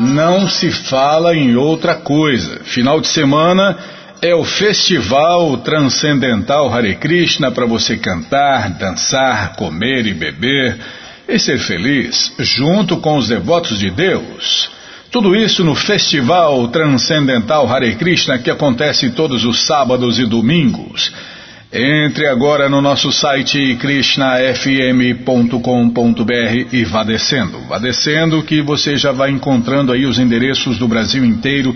[0.00, 2.60] Não se fala em outra coisa.
[2.64, 3.76] Final de semana
[4.22, 10.78] é o Festival Transcendental Hare Krishna para você cantar, dançar, comer e beber
[11.28, 14.70] e ser feliz junto com os devotos de Deus.
[15.10, 21.12] Tudo isso no Festival Transcendental Hare Krishna que acontece todos os sábados e domingos.
[21.76, 27.58] Entre agora no nosso site krishnafm.com.br e vá descendo.
[27.62, 31.74] Vá descendo que você já vai encontrando aí os endereços do Brasil inteiro.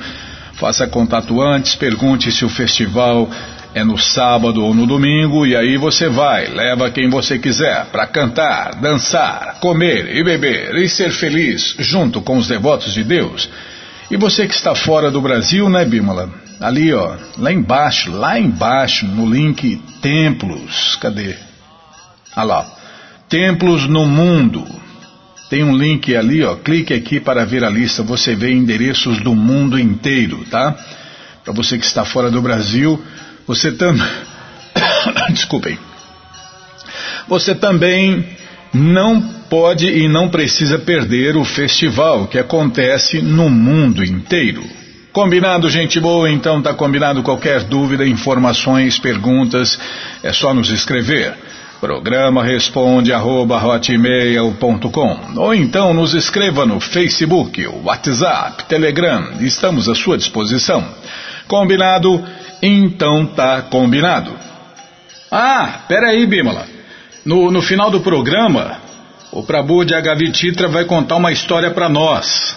[0.53, 3.29] Faça contato antes, pergunte se o festival
[3.75, 8.07] é no sábado ou no domingo e aí você vai, leva quem você quiser para
[8.07, 13.51] cantar, dançar, comer e beber e ser feliz junto com os devotos de Deus.
[14.09, 16.47] E você que está fora do Brasil, né, Bímola?
[16.61, 21.37] Ali, ó, lá embaixo, lá embaixo, no link Templos, cadê?
[22.35, 22.67] Ah lá,
[23.29, 24.67] Templos no Mundo.
[25.49, 29.35] Tem um link ali, ó, clique aqui para ver a lista, você vê endereços do
[29.35, 30.77] mundo inteiro, tá?
[31.45, 33.03] Para você que está fora do Brasil,
[33.47, 34.07] você também.
[35.31, 35.79] Desculpem.
[37.29, 38.27] Você também
[38.75, 44.63] não pode e não precisa perder o festival que acontece no mundo inteiro.
[45.13, 46.31] Combinado, gente boa?
[46.31, 47.23] Então tá combinado.
[47.23, 49.79] Qualquer dúvida, informações, perguntas,
[50.23, 51.35] é só nos escrever.
[51.81, 53.61] Programa responde arroba,
[55.37, 59.35] ou então nos escreva no Facebook, WhatsApp, Telegram.
[59.41, 60.85] Estamos à sua disposição.
[61.47, 62.25] Combinado?
[62.61, 64.33] Então tá combinado.
[65.31, 66.67] Ah, peraí, Bímola.
[67.25, 68.79] No, no final do programa,
[69.31, 72.57] o Prabhu de Agavititra vai contar uma história para nós.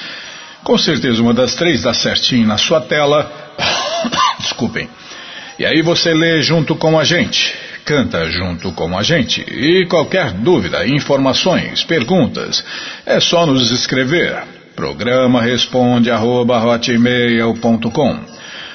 [0.64, 3.30] Com certeza uma das três dá certinho na sua tela.
[4.40, 4.88] Desculpem.
[5.60, 9.40] E aí você lê junto com a gente canta junto com a gente.
[9.48, 12.64] E qualquer dúvida, informações, perguntas,
[13.06, 14.42] é só nos escrever.
[14.74, 16.58] Programa responde arroba,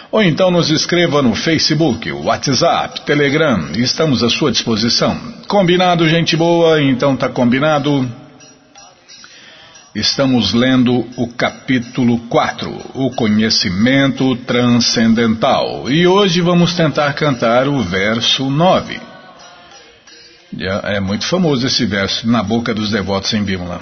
[0.09, 5.17] ou então nos escreva no Facebook, WhatsApp, Telegram, estamos à sua disposição.
[5.47, 6.81] Combinado, gente boa?
[6.81, 8.27] Então tá combinado.
[9.97, 15.90] Estamos lendo o capítulo 4, o conhecimento transcendental.
[15.90, 19.02] E hoje vamos tentar cantar o verso 9.
[20.84, 23.80] É muito famoso esse verso na boca dos devotos em Bímola.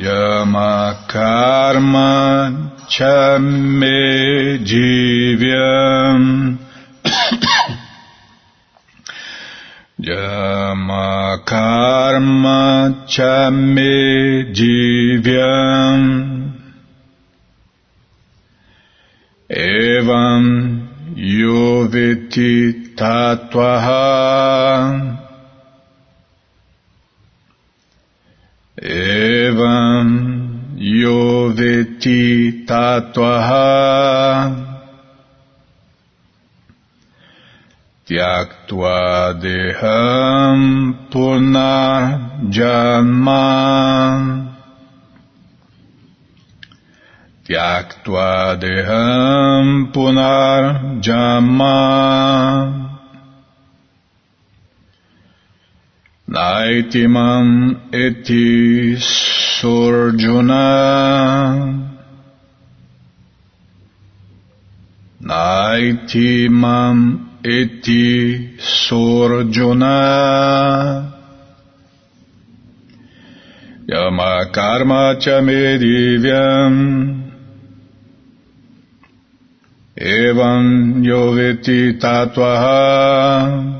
[0.00, 6.58] Yama karma chame divyam
[10.04, 14.50] Yama karma cha me
[15.22, 16.02] divyam
[19.48, 20.44] Evam
[21.16, 24.08] yoveti tatvaha
[28.82, 30.10] Evam
[30.78, 32.22] yoveti
[32.66, 33.70] tatvaha
[38.06, 40.60] Tyaktva deham
[41.12, 42.22] punarjama
[47.44, 51.78] Tyaktva deham punarjama
[56.32, 60.68] Naitimam eti surjuna.
[65.20, 66.98] Naitimam
[67.44, 69.98] eti surjuna.
[73.88, 76.74] Yama karma chamedivyam
[80.02, 83.78] Evam yoveti tatvaha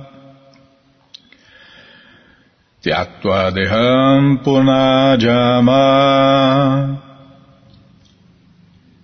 [2.82, 5.82] Tyaktva deham punajama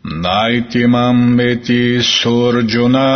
[0.04, 3.10] Naitimam eti surjuna.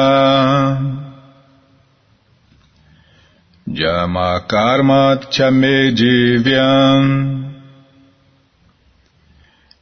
[3.66, 5.94] Jama karma chame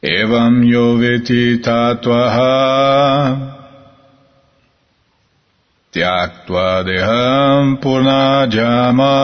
[0.03, 3.60] Evam yoveti tatvaha
[5.91, 9.17] Tyaktva deham purnajama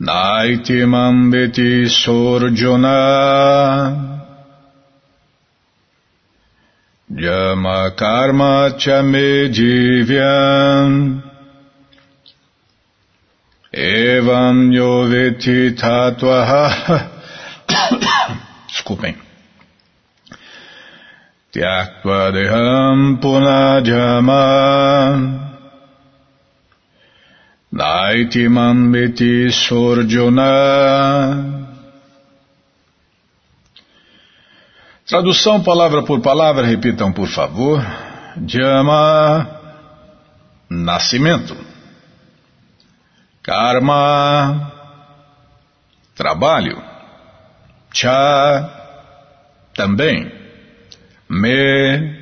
[0.00, 2.98] Naitimam veti sorjuna
[7.14, 11.22] Yama karma chame jivyam
[13.72, 16.64] Evam yoveti tatvaha
[18.68, 19.29] Desculpem.
[21.52, 24.46] Tyaktva deham punajama
[27.72, 30.50] Naitimam veti sorjuna
[35.10, 37.84] Tradução palavra por palavra, repitam por favor.
[38.46, 39.58] Jama,
[40.70, 41.56] nascimento.
[43.42, 44.72] Karma,
[46.14, 46.80] trabalho.
[47.92, 48.70] Cha,
[49.74, 50.39] também.
[51.30, 52.18] Me,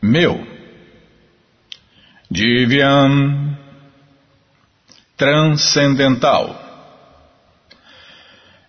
[0.00, 0.46] meu.
[2.30, 3.54] Divyam,
[5.14, 6.58] transcendental.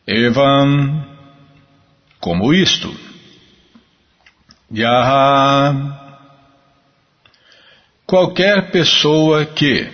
[0.06, 1.06] Evam,
[2.20, 2.94] como isto.
[4.70, 6.02] Yaha.
[8.06, 9.90] Qualquer pessoa que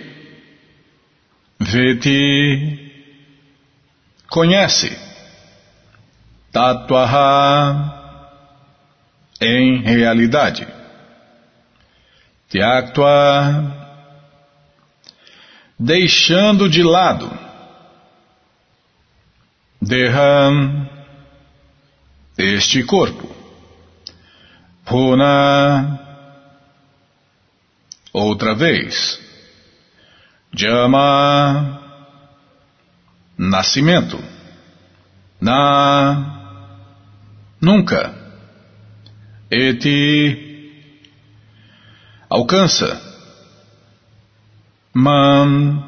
[1.60, 2.90] Veti
[4.28, 4.98] conhece
[6.50, 8.01] Tatuaha
[9.42, 10.66] em realidade.
[12.48, 13.82] Tyaktva
[15.78, 17.28] deixando de lado.
[19.80, 20.88] Deham
[22.38, 23.28] este corpo.
[24.84, 25.98] Puna,
[28.12, 29.20] outra vez.
[30.54, 31.80] Jama,
[33.36, 34.22] nascimento.
[35.40, 36.68] Na,
[37.60, 38.21] nunca.
[39.52, 40.80] Eti,
[42.30, 42.98] alcança.
[44.94, 45.84] Man,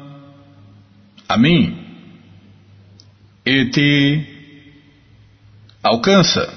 [1.27, 1.75] a mim.
[3.43, 4.23] Eti,
[5.81, 6.47] alcança.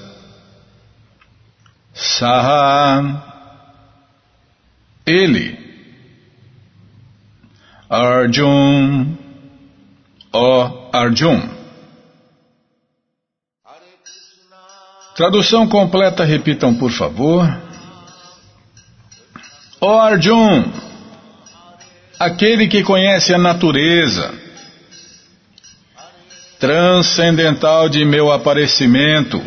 [1.94, 3.24] Saha,
[5.06, 5.56] ele.
[7.88, 9.16] Arjun,
[10.30, 11.57] ó Arjun.
[15.18, 17.44] Tradução completa, repitam por favor.
[19.80, 20.62] Ó Arjun,
[22.20, 24.32] aquele que conhece a natureza
[26.60, 29.42] transcendental de meu aparecimento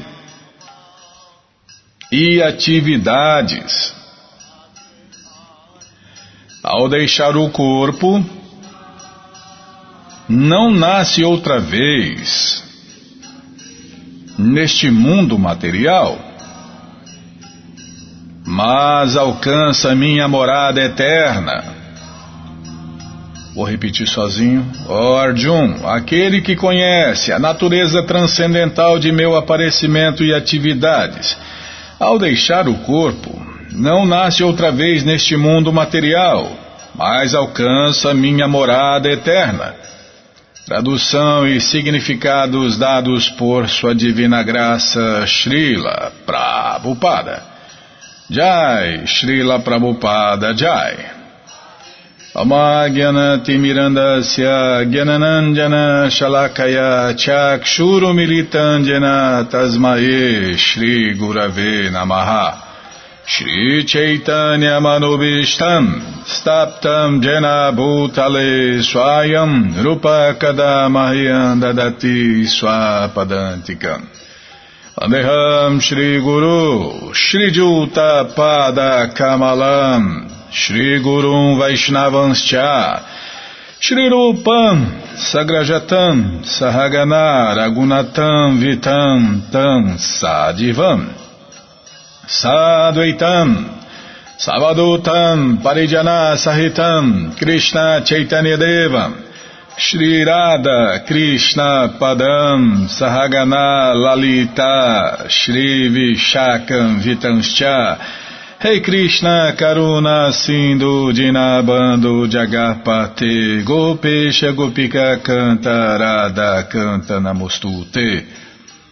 [2.11, 3.95] e atividades.
[6.61, 8.21] Ao deixar o corpo,
[10.27, 12.70] não nasce outra vez
[14.37, 16.19] neste mundo material,
[18.45, 21.63] mas alcança minha morada eterna.
[23.53, 24.65] Vou repetir sozinho.
[24.87, 31.37] Ó oh Arjun, aquele que conhece a natureza transcendental de meu aparecimento e atividades
[32.01, 33.29] ao deixar o corpo,
[33.71, 36.51] não nasce outra vez neste mundo material,
[36.95, 39.75] mas alcança minha morada eterna.
[40.70, 47.42] Tradução e significados dados por Sua Divina Graça Srila Prabhupada.
[48.28, 51.16] Jai, Srila Prabhupada Jai.
[52.40, 54.48] अमाज्ञनतिमिरन्दस्य
[54.92, 55.74] ज्ञननञ्जन
[56.12, 56.88] शलाकया
[57.22, 59.06] चाक्षूरुमिलितञ्जन
[59.52, 60.26] तस्मये
[60.64, 62.30] श्रीगुरवे नमः
[63.23, 74.07] Shri Chaitanya Manubishtam Staptam Jena Bhutale Swayam Rupa Kadamahyam Dadati Swapadantikam
[74.97, 83.05] Adeham Shri Guru Shri Juta Pada Kamalam Shri Gurum Vaishnavanscha
[83.79, 91.30] Shri Rupam Sagrajatam Sahaganar Agunatam Vitam Tam Sadivam
[92.31, 93.49] Sadvaitam
[94.39, 99.21] Savadutam Parijana Sahitam Krishna Chaitanya Devam
[99.77, 107.99] Shri Radha Krishna Padam Sahagana Lalita Shri Vishakam Vitanscha
[108.63, 118.50] Rei hey Krishna Karuna Sindhu Dinabando Jagarpate Gopesha Gopika Canta Radha Canta Namostute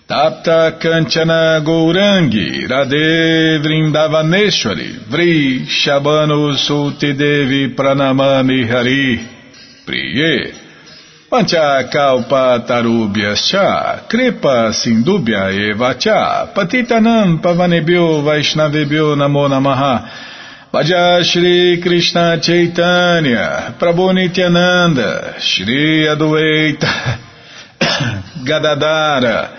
[0.10, 9.20] Tapta Kanchana Gourangi Radhe Vrindavaneshwari Vri Shabano Suti Devi Pranamani Hari.
[9.86, 10.52] Priye
[11.30, 20.10] Pancha kalpa tarubhyascha, kripa sindubhya eva cha, patitanam pavanebhyo vaishnavebhyo namo namaha,
[20.74, 27.20] Bhaja Shri Krishna Chaitanya, Prabhu Nityananda, Shri Adueita,
[28.44, 29.59] Gadadara,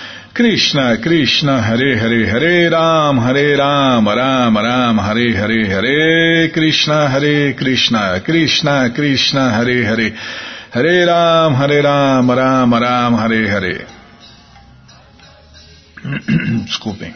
[0.41, 7.53] Krishna Krishna, Hare Hare, Hare Ram, Hare Ram, Ram Ram, Hare Hare, Hare Krishna, Hare
[7.53, 10.15] Krishna, Krishna Krishna, Hare Hare,
[10.71, 13.85] Hare Ram, Hare Ram, Ram Ram, Hare Hare.
[16.65, 17.13] Desculpem.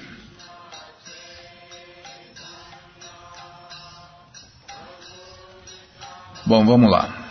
[6.45, 7.24] Bom, vamos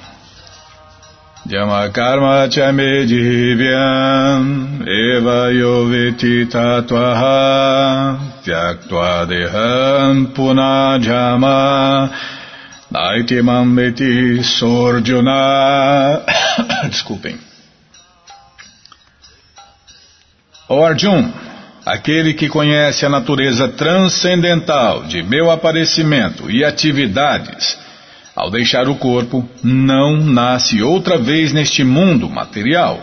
[1.46, 1.52] lá.
[1.52, 12.10] Yama karma chame divyam eva yoviti tatvaha vyaktva dehan punajama
[12.90, 16.22] naiti mambeti sorjuna
[16.88, 17.38] Desculpem.
[20.68, 21.30] O Arjun,
[21.84, 27.83] aquele que conhece a natureza transcendental de meu aparecimento e atividades,
[28.34, 33.00] ao deixar o corpo, não nasce outra vez neste mundo material,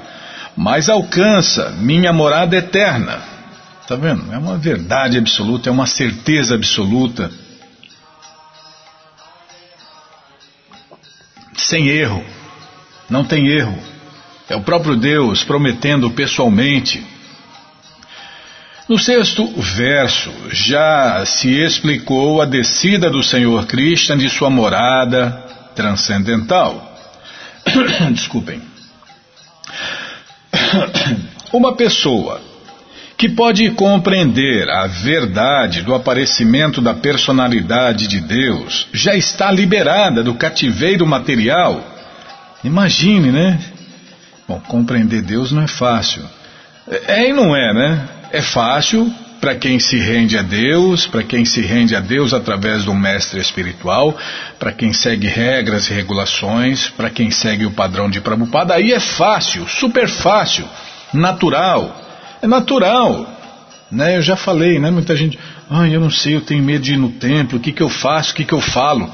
[0.55, 3.21] mas alcança minha morada eterna.
[3.81, 4.31] Está vendo?
[4.33, 7.31] É uma verdade absoluta, é uma certeza absoluta.
[11.55, 12.23] Sem erro.
[13.09, 13.77] Não tem erro.
[14.49, 17.05] É o próprio Deus prometendo pessoalmente
[18.91, 25.31] no sexto verso, já se explicou a descida do Senhor Krishna de sua morada
[25.73, 26.93] transcendental.
[28.11, 28.61] Desculpem.
[31.53, 32.41] Uma pessoa
[33.17, 40.35] que pode compreender a verdade do aparecimento da personalidade de Deus já está liberada do
[40.35, 41.81] cativeiro material.
[42.61, 43.57] Imagine, né?
[44.45, 46.21] Bom, compreender Deus não é fácil.
[47.07, 48.20] É e não é, né?
[48.31, 52.85] É fácil para quem se rende a Deus, para quem se rende a Deus através
[52.85, 54.15] do mestre espiritual,
[54.59, 58.99] para quem segue regras e regulações, para quem segue o padrão de Prabhupada, aí é
[58.99, 60.65] fácil, super fácil,
[61.11, 61.99] natural.
[62.39, 63.27] É natural.
[63.91, 64.17] Né?
[64.17, 64.91] Eu já falei, né?
[64.91, 65.37] Muita gente,
[65.69, 67.89] ah, eu não sei, eu tenho medo de ir no templo, o que, que eu
[67.89, 69.11] faço, o que, que eu falo?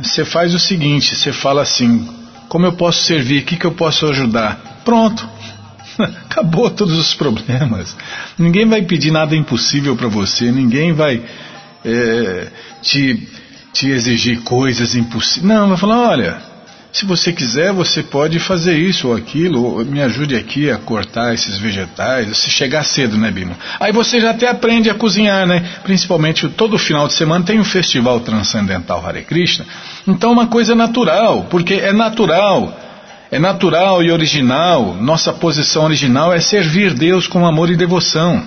[0.00, 2.06] Você faz o seguinte, você fala assim,
[2.48, 4.82] como eu posso servir, o que, que eu posso ajudar?
[4.84, 5.28] Pronto.
[6.30, 7.96] Acabou todos os problemas.
[8.38, 11.22] Ninguém vai pedir nada impossível para você, ninguém vai
[11.84, 12.48] é,
[12.82, 13.28] te,
[13.72, 15.44] te exigir coisas impossíveis.
[15.44, 16.38] Não, vai falar: olha,
[16.92, 21.34] se você quiser, você pode fazer isso ou aquilo, ou me ajude aqui a cortar
[21.34, 23.56] esses vegetais, se chegar cedo, né, Bima?
[23.78, 25.64] Aí você já até aprende a cozinhar, né?
[25.82, 29.66] Principalmente todo final de semana tem um festival transcendental Hare Krishna.
[30.06, 32.87] Então, uma coisa natural, porque é natural
[33.30, 38.42] é natural e original, nossa posição original é servir Deus com amor e devoção.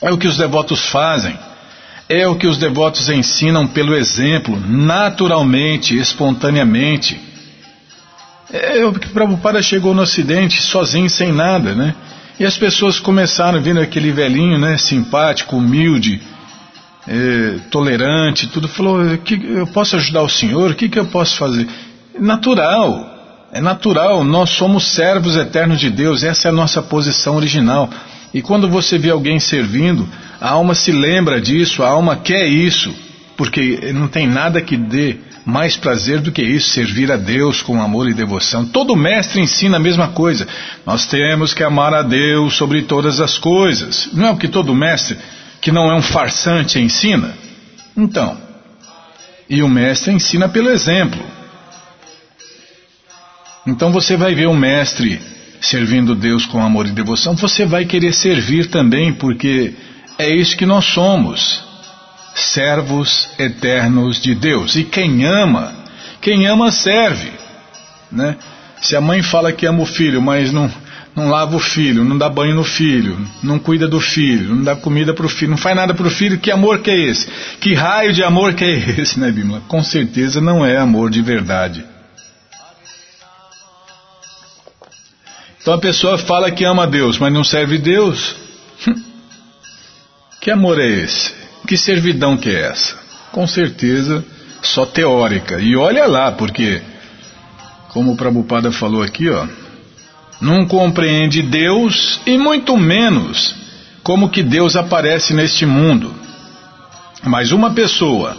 [0.00, 1.38] É o que os devotos fazem.
[2.08, 7.20] É o que os devotos ensinam pelo exemplo, naturalmente, espontaneamente.
[8.52, 11.94] É o que Prabhupada chegou no Ocidente sozinho, sem nada, né?
[12.38, 16.20] E as pessoas começaram vendo aquele velhinho, né, simpático, humilde,
[17.08, 18.68] é, tolerante, tudo.
[18.68, 20.70] Falou: que, eu posso ajudar o senhor?
[20.70, 21.66] O que, que eu posso fazer?
[22.18, 23.15] Natural.
[23.56, 27.88] É natural, nós somos servos eternos de Deus, essa é a nossa posição original.
[28.34, 30.06] E quando você vê alguém servindo,
[30.38, 32.94] a alma se lembra disso, a alma quer isso,
[33.34, 37.80] porque não tem nada que dê mais prazer do que isso, servir a Deus com
[37.80, 38.66] amor e devoção.
[38.66, 40.46] Todo mestre ensina a mesma coisa.
[40.84, 44.10] Nós temos que amar a Deus sobre todas as coisas.
[44.12, 45.16] Não é o que todo mestre,
[45.62, 47.32] que não é um farsante, ensina?
[47.96, 48.36] Então,
[49.48, 51.24] e o mestre ensina pelo exemplo.
[53.66, 55.20] Então você vai ver o mestre
[55.60, 59.74] servindo Deus com amor e devoção, você vai querer servir também, porque
[60.18, 61.64] é isso que nós somos
[62.34, 64.76] servos eternos de Deus.
[64.76, 65.72] E quem ama,
[66.20, 67.30] quem ama serve.
[68.12, 68.36] Né?
[68.80, 70.70] Se a mãe fala que ama o filho, mas não,
[71.14, 74.76] não lava o filho, não dá banho no filho, não cuida do filho, não dá
[74.76, 77.26] comida para o filho, não faz nada para o filho, que amor que é esse?
[77.60, 79.62] Que raio de amor que é esse, né, Bíblia?
[79.66, 81.95] Com certeza não é amor de verdade.
[85.66, 88.36] Então a pessoa fala que ama Deus, mas não serve Deus.
[90.40, 91.34] que amor é esse?
[91.66, 92.96] Que servidão que é essa?
[93.32, 94.24] Com certeza
[94.62, 95.60] só teórica.
[95.60, 96.80] E olha lá, porque,
[97.88, 99.44] como o Prabhupada falou aqui, ó,
[100.40, 103.52] não compreende Deus e muito menos
[104.04, 106.14] como que Deus aparece neste mundo.
[107.24, 108.36] Mas uma pessoa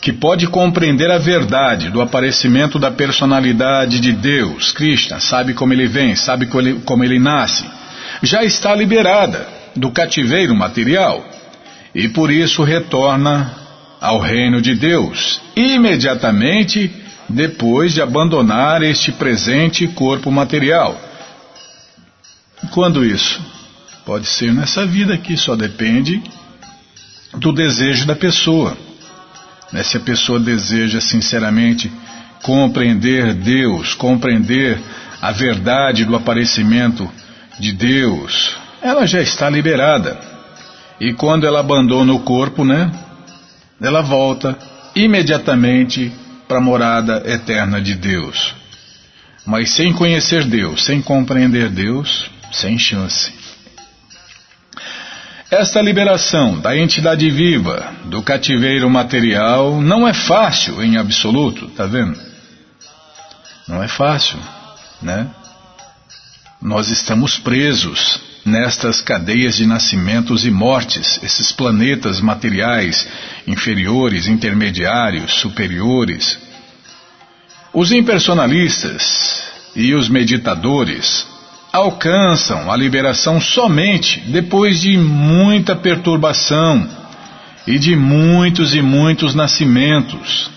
[0.00, 5.86] que pode compreender a verdade do aparecimento da personalidade de Deus, Krishna, sabe como ele
[5.86, 6.46] vem, sabe
[6.84, 7.64] como ele, nasce,
[8.22, 11.24] já está liberada do cativeiro material
[11.94, 13.54] e por isso retorna
[14.00, 16.90] ao reino de Deus imediatamente
[17.28, 20.98] depois de abandonar este presente corpo material.
[22.70, 23.40] Quando isso?
[24.04, 26.22] Pode ser nessa vida aqui, só depende
[27.34, 28.76] do desejo da pessoa.
[29.72, 29.82] Né?
[29.82, 31.90] Se a pessoa deseja sinceramente
[32.42, 34.80] compreender Deus, compreender
[35.20, 37.10] a verdade do aparecimento
[37.58, 40.18] de Deus, ela já está liberada.
[40.98, 42.90] E quando ela abandona o corpo, né?
[43.80, 44.58] Ela volta
[44.94, 46.12] imediatamente
[46.46, 48.54] para a morada eterna de Deus.
[49.46, 53.39] Mas sem conhecer Deus, sem compreender Deus, sem chance.
[55.50, 62.16] Esta liberação da entidade viva do cativeiro material não é fácil em absoluto, tá vendo?
[63.66, 64.38] Não é fácil,
[65.02, 65.26] né?
[66.62, 73.08] Nós estamos presos nestas cadeias de nascimentos e mortes, esses planetas materiais
[73.44, 76.38] inferiores, intermediários, superiores.
[77.72, 79.42] Os impersonalistas
[79.74, 81.26] e os meditadores
[81.72, 86.88] alcançam a liberação somente depois de muita perturbação
[87.66, 90.50] e de muitos e muitos nascimentos.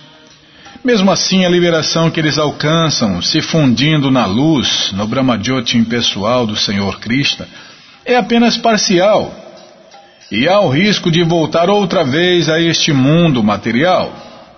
[0.84, 6.56] Mesmo assim, a liberação que eles alcançam, se fundindo na luz, no Brahmajyoti impessoal do
[6.56, 7.48] Senhor Krishna,
[8.06, 9.34] é apenas parcial
[10.32, 14.14] e há o risco de voltar outra vez a este mundo material.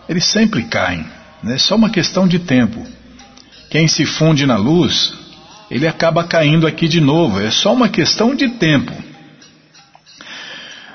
[0.07, 1.05] Eles sempre caem,
[1.45, 2.83] é só uma questão de tempo.
[3.69, 5.13] Quem se funde na luz,
[5.69, 8.93] ele acaba caindo aqui de novo, é só uma questão de tempo.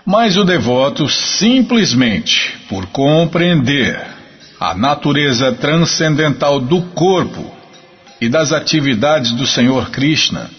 [0.06, 4.00] Mas o devoto, simplesmente por compreender
[4.58, 7.54] a natureza transcendental do corpo
[8.20, 10.50] e das atividades do Senhor Krishna,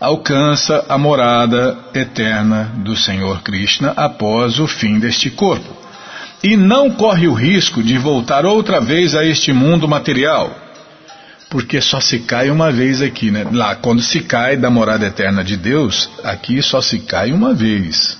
[0.00, 5.78] alcança a morada eterna do Senhor Krishna após o fim deste corpo.
[6.42, 10.56] E não corre o risco de voltar outra vez a este mundo material,
[11.50, 13.44] porque só se cai uma vez aqui, né?
[13.52, 18.16] Lá, quando se cai da morada eterna de Deus, aqui só se cai uma vez.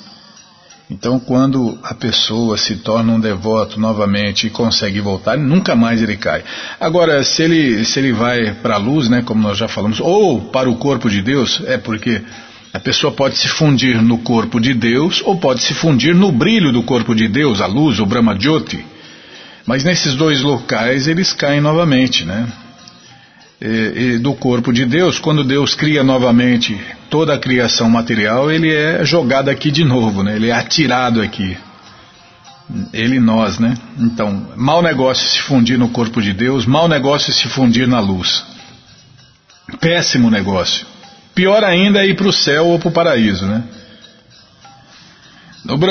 [0.91, 6.17] Então, quando a pessoa se torna um devoto novamente e consegue voltar, nunca mais ele
[6.17, 6.43] cai.
[6.81, 10.41] Agora, se ele, se ele vai para a luz, né, como nós já falamos, ou
[10.41, 12.21] para o corpo de Deus, é porque
[12.73, 16.73] a pessoa pode se fundir no corpo de Deus ou pode se fundir no brilho
[16.73, 18.85] do corpo de Deus, a luz, o Brahma Jyoti.
[19.65, 22.49] Mas nesses dois locais eles caem novamente, né?
[23.61, 28.75] E, e do corpo de Deus, quando Deus cria novamente toda a criação material, ele
[28.75, 30.35] é jogado aqui de novo, né?
[30.37, 31.57] ele é atirado aqui.
[32.93, 33.77] Ele e nós, né?
[33.99, 38.45] Então, mau negócio se fundir no corpo de Deus, mau negócio se fundir na luz.
[39.81, 40.87] Péssimo negócio.
[41.35, 43.65] Pior ainda é ir para o céu ou para o paraíso, né?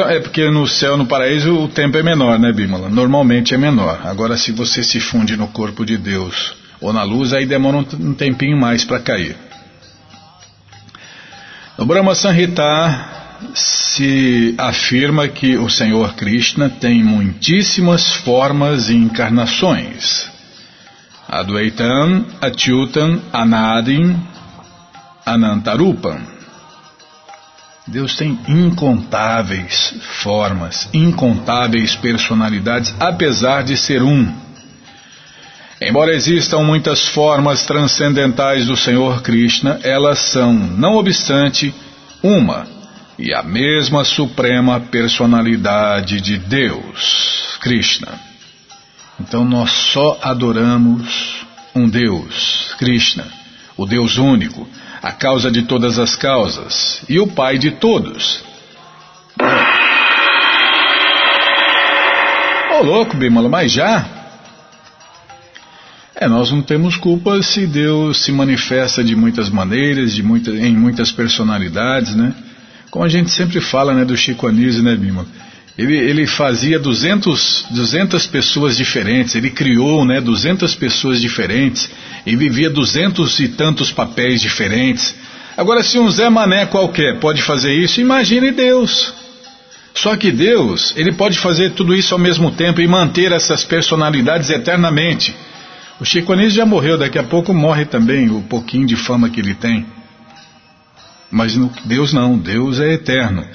[0.07, 2.89] É porque no céu, no paraíso, o tempo é menor, né, Bímola?
[2.89, 3.99] Normalmente é menor.
[4.05, 8.13] Agora, se você se funde no corpo de Deus ou na luz, aí demora um
[8.13, 9.35] tempinho mais para cair.
[11.77, 13.05] No Brahma Sanhita
[13.53, 20.29] se afirma que o Senhor Krishna tem muitíssimas formas e encarnações.
[21.27, 24.19] Advaitam, Achyutam, Anadim,
[25.25, 26.19] Anantarupam.
[27.87, 34.48] Deus tem incontáveis formas, incontáveis personalidades, apesar de ser um.
[35.81, 41.73] Embora existam muitas formas transcendentais do Senhor Krishna, elas são, não obstante,
[42.21, 42.67] uma
[43.17, 48.19] e a mesma suprema personalidade de Deus, Krishna.
[49.21, 53.25] Então nós só adoramos um Deus, Krishna,
[53.77, 54.67] o Deus único,
[55.01, 58.43] a causa de todas as causas e o Pai de todos.
[62.69, 64.18] Ô oh, louco, Bimala, mas já?
[66.21, 70.75] É, nós não temos culpa se Deus se manifesta de muitas maneiras, de muita, em
[70.75, 72.33] muitas personalidades, né?
[72.91, 75.25] Como a gente sempre fala, né, do Chico Anísio, né, Bima?
[75.77, 81.89] Ele, ele fazia 200, 200 pessoas diferentes, ele criou, né, 200 pessoas diferentes,
[82.25, 85.15] e vivia duzentos e tantos papéis diferentes.
[85.55, 89.13] Agora, se um Zé Mané qualquer pode fazer isso, imagine Deus.
[89.95, 94.49] Só que Deus, ele pode fazer tudo isso ao mesmo tempo e manter essas personalidades
[94.49, 95.33] eternamente.
[95.99, 99.41] O Chico Anísio já morreu, daqui a pouco morre também o pouquinho de fama que
[99.41, 99.85] ele tem.
[101.29, 103.45] Mas Deus não, Deus é eterno.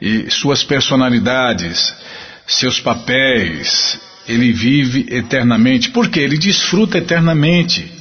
[0.00, 1.94] E suas personalidades,
[2.46, 5.90] seus papéis, ele vive eternamente.
[5.90, 6.20] Por quê?
[6.20, 7.92] Ele desfruta eternamente.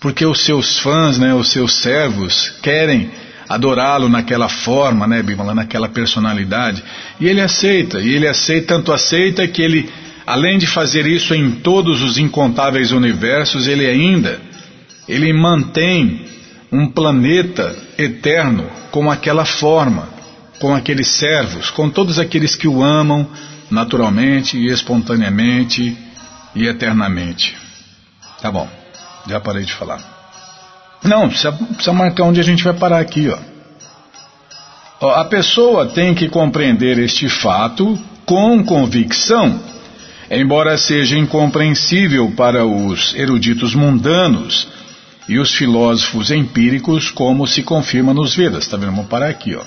[0.00, 3.10] Porque os seus fãs, né, os seus servos, querem
[3.48, 6.82] adorá-lo naquela forma, né, Bimala, naquela personalidade.
[7.20, 9.90] E ele aceita, e ele aceita, tanto aceita que ele
[10.26, 14.40] Além de fazer isso em todos os incontáveis universos, ele ainda
[15.08, 16.26] ele mantém
[16.72, 20.08] um planeta eterno com aquela forma,
[20.58, 23.28] com aqueles servos, com todos aqueles que o amam
[23.70, 25.96] naturalmente e espontaneamente
[26.54, 27.56] e eternamente.
[28.40, 28.68] Tá bom,
[29.28, 30.02] já parei de falar.
[31.02, 33.54] Não, precisa, precisa marcar onde a gente vai parar aqui, ó.
[35.20, 39.60] A pessoa tem que compreender este fato com convicção
[40.36, 44.68] embora seja incompreensível para os eruditos mundanos
[45.28, 48.64] e os filósofos empíricos, como se confirma nos Vedas.
[48.64, 48.92] Está vendo?
[48.92, 49.62] Vamos parar aqui, ó.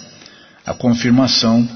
[0.66, 1.68] A confirmação,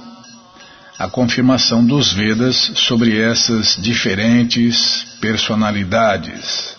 [1.00, 6.76] a confirmação dos Vedas sobre essas diferentes personalidades.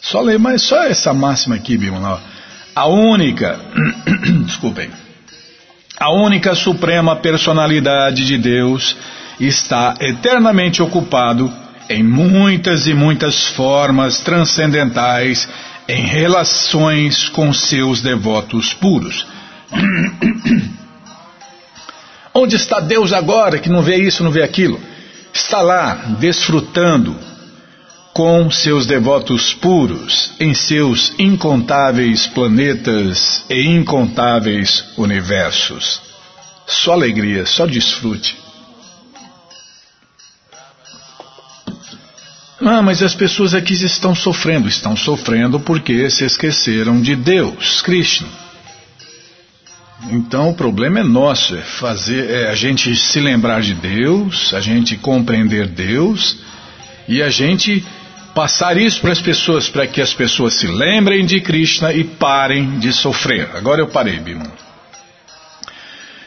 [0.00, 2.22] Só ler mais só essa máxima aqui, Bimala.
[2.74, 3.60] A única,
[4.46, 4.90] desculpem,
[5.98, 8.96] a única suprema personalidade de Deus
[9.40, 11.52] está eternamente ocupado
[11.90, 15.48] em muitas e muitas formas transcendentais
[15.88, 19.26] em relações com seus devotos puros.
[22.32, 24.80] Onde está Deus agora que não vê isso, não vê aquilo?
[25.32, 27.16] Está lá, desfrutando
[28.18, 36.00] com seus devotos puros em seus incontáveis planetas e incontáveis universos.
[36.66, 38.36] Só alegria, só desfrute.
[42.60, 44.66] Ah, mas as pessoas aqui estão sofrendo.
[44.66, 48.26] Estão sofrendo porque se esqueceram de Deus, Krishna.
[50.10, 54.60] Então o problema é nosso, é fazer é a gente se lembrar de Deus, a
[54.60, 56.36] gente compreender Deus
[57.06, 57.84] e a gente
[58.38, 62.78] passar isso para as pessoas, para que as pessoas se lembrem de Krishna e parem
[62.78, 63.48] de sofrer.
[63.52, 64.46] Agora eu parei, Bima.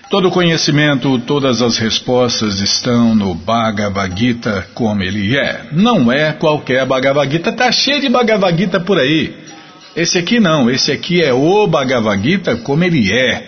[0.09, 5.67] Todo conhecimento, todas as respostas estão no Bhagavad Gita como ele é.
[5.71, 9.33] Não é qualquer Bhagavad Gita, está cheio de Bhagavad Gita por aí.
[9.95, 13.47] Esse aqui não, esse aqui é o Bhagavad Gita como ele é.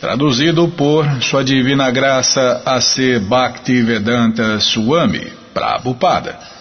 [0.00, 3.18] Traduzido por Sua Divina Graça A.C.
[3.18, 6.57] Bhaktivedanta Swami Prabhupada.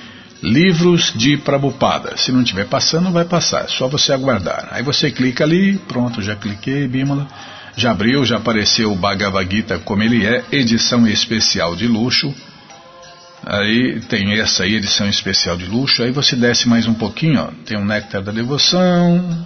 [0.42, 2.15] Livros de Prabhupada.
[2.15, 4.70] Se não estiver passando, vai passar, é só você aguardar.
[4.72, 7.28] Aí você clica ali, pronto, já cliquei, Bímola.
[7.76, 12.34] Já abriu, já apareceu o Bhagavad Gita como ele é, edição especial de luxo.
[13.46, 16.04] Aí tem essa aí, edição especial de luxo.
[16.04, 19.46] Aí você desce mais um pouquinho, ó, tem o Néctar da Devoção,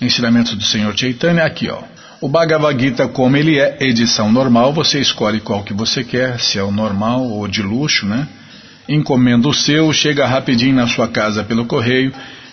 [0.00, 1.82] Ensinamentos do Senhor Chaitanya, aqui ó.
[2.20, 6.58] O Bhagavad Gita, como ele é edição normal, você escolhe qual que você quer, se
[6.58, 8.26] é o normal ou de luxo, né?
[8.88, 12.12] Encomenda o seu, chega rapidinho na sua casa pelo correio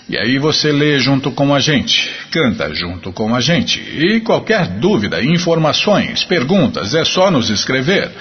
[0.09, 3.79] e aí você lê junto com a gente, canta junto com a gente.
[3.79, 8.11] E qualquer dúvida, informações, perguntas, é só nos escrever.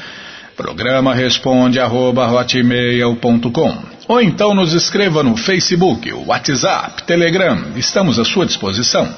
[0.56, 2.26] Programa responde arroba,
[4.08, 9.12] ou então nos escreva no Facebook, WhatsApp, Telegram, estamos à sua disposição.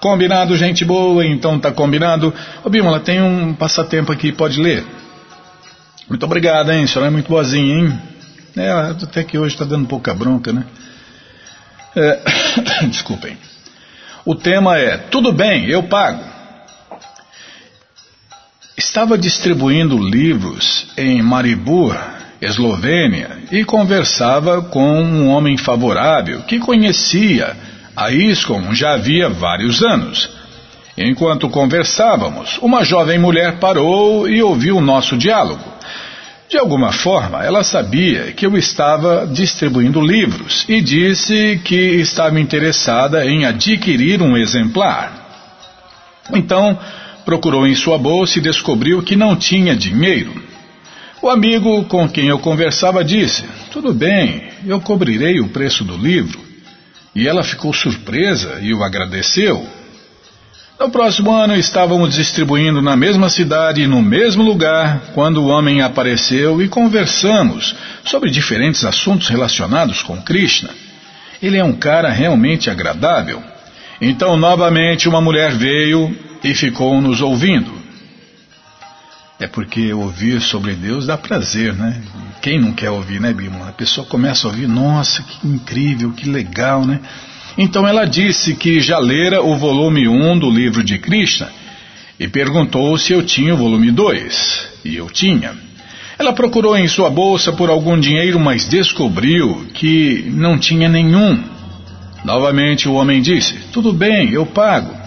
[0.00, 2.32] Combinado, gente boa, então tá combinado.
[2.62, 4.84] Ô Bímola, tem um passatempo aqui, pode ler?
[6.08, 6.84] Muito obrigado, hein?
[6.84, 7.98] A senhora é muito boazinha, hein?
[8.56, 10.64] É, até que hoje está dando pouca bronca, né?
[11.96, 12.20] É,
[12.88, 13.36] desculpem.
[14.24, 16.22] O tema é Tudo bem, eu pago.
[18.76, 21.96] Estava distribuindo livros em Maribor,
[22.44, 27.56] Eslovênia, e conversava com um homem favorável que conhecia
[27.96, 30.28] a ISCOM já havia vários anos.
[30.96, 35.64] Enquanto conversávamos, uma jovem mulher parou e ouviu o nosso diálogo.
[36.48, 43.26] De alguma forma, ela sabia que eu estava distribuindo livros e disse que estava interessada
[43.26, 45.24] em adquirir um exemplar.
[46.32, 46.78] Então,
[47.24, 50.53] procurou em sua bolsa e descobriu que não tinha dinheiro.
[51.24, 56.38] O amigo com quem eu conversava disse: Tudo bem, eu cobrirei o preço do livro.
[57.14, 59.66] E ela ficou surpresa e o agradeceu.
[60.78, 65.80] No próximo ano estávamos distribuindo na mesma cidade e no mesmo lugar quando o homem
[65.80, 70.68] apareceu e conversamos sobre diferentes assuntos relacionados com Krishna.
[71.42, 73.42] Ele é um cara realmente agradável.
[73.98, 77.83] Então, novamente, uma mulher veio e ficou nos ouvindo.
[79.44, 82.00] É porque ouvir sobre Deus dá prazer, né?
[82.40, 83.68] Quem não quer ouvir, né, Bima?
[83.68, 86.98] A pessoa começa a ouvir, nossa, que incrível, que legal, né?
[87.58, 91.50] Então ela disse que já lera o volume 1 do livro de Krishna
[92.18, 94.68] e perguntou se eu tinha o volume 2.
[94.82, 95.52] E eu tinha.
[96.18, 101.38] Ela procurou em sua bolsa por algum dinheiro, mas descobriu que não tinha nenhum.
[102.24, 105.03] Novamente o homem disse: Tudo bem, eu pago.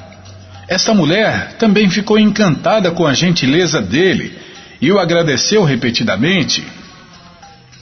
[0.68, 4.38] Esta mulher também ficou encantada com a gentileza dele
[4.82, 6.64] e o agradeceu repetidamente.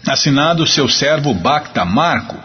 [0.08, 2.38] Assinado seu servo Bacta Marco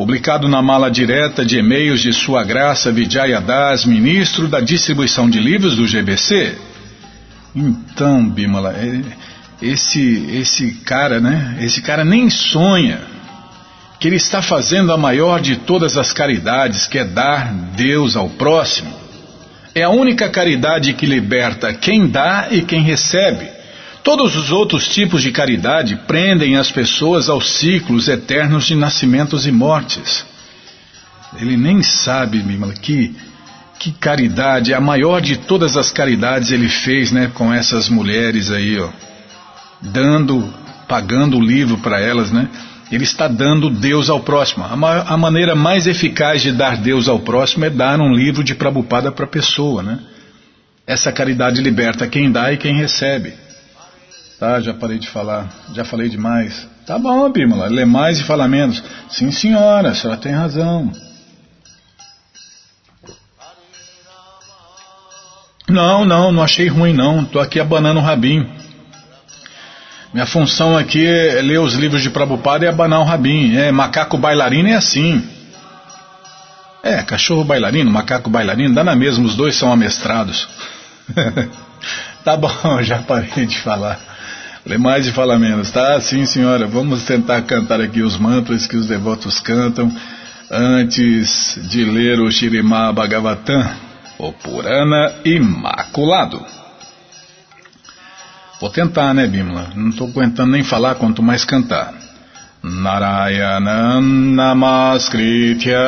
[0.00, 5.38] publicado na mala direta de e-mails de Sua Graça Vijaya Das, ministro da distribuição de
[5.38, 6.56] livros do GBC.
[7.54, 9.02] Então, Bimala, é,
[9.60, 11.58] esse, esse cara, né?
[11.60, 13.02] Esse cara nem sonha
[13.98, 18.30] que ele está fazendo a maior de todas as caridades, que é dar Deus ao
[18.30, 18.90] próximo.
[19.74, 23.48] É a única caridade que liberta quem dá e quem recebe.
[24.02, 29.52] Todos os outros tipos de caridade prendem as pessoas aos ciclos eternos de nascimentos e
[29.52, 30.24] mortes.
[31.38, 33.14] Ele nem sabe, Bimala, que,
[33.78, 38.78] que caridade, a maior de todas as caridades ele fez né, com essas mulheres aí,
[38.80, 38.88] ó,
[39.80, 40.52] dando,
[40.88, 42.48] pagando o livro para elas, né?
[42.90, 44.64] Ele está dando Deus ao próximo.
[44.64, 48.54] A, a, maneira mais eficaz de dar Deus ao próximo é dar um livro de
[48.54, 49.98] Prabupada para a pessoa, né?
[50.86, 53.32] Essa caridade liberta quem dá e quem recebe.
[54.40, 55.48] Tá, já parei de falar.
[55.72, 56.66] Já falei demais.
[56.84, 57.68] Tá bom, Bímola.
[57.68, 58.82] Lê mais e fala menos.
[59.08, 60.90] Sim, senhora, a senhora tem razão.
[65.68, 67.24] Não, não, não achei ruim não.
[67.24, 68.50] Tô aqui abanando o rabinho.
[70.12, 73.56] Minha função aqui é ler os livros de Prabhupada e abanar o rabinho.
[73.56, 75.22] É, macaco bailarino é assim.
[76.82, 80.48] É, cachorro bailarino, macaco bailarino, dá na mesma, os dois são amestrados.
[82.24, 82.50] tá bom,
[82.82, 84.00] já parei de falar.
[84.66, 86.00] Lê mais e fala menos, tá?
[86.00, 86.66] Sim, senhora.
[86.66, 89.94] Vamos tentar cantar aqui os mantras que os devotos cantam
[90.50, 93.64] antes de ler o Shirimá Bhagavatam,
[94.18, 96.59] o Purana Imaculado.
[98.60, 99.70] Vou tentar, né, Bimla?
[99.74, 101.94] Não estou aguentando nem falar, quanto mais cantar.
[102.62, 104.02] Narayanam
[104.36, 105.78] Namaskritya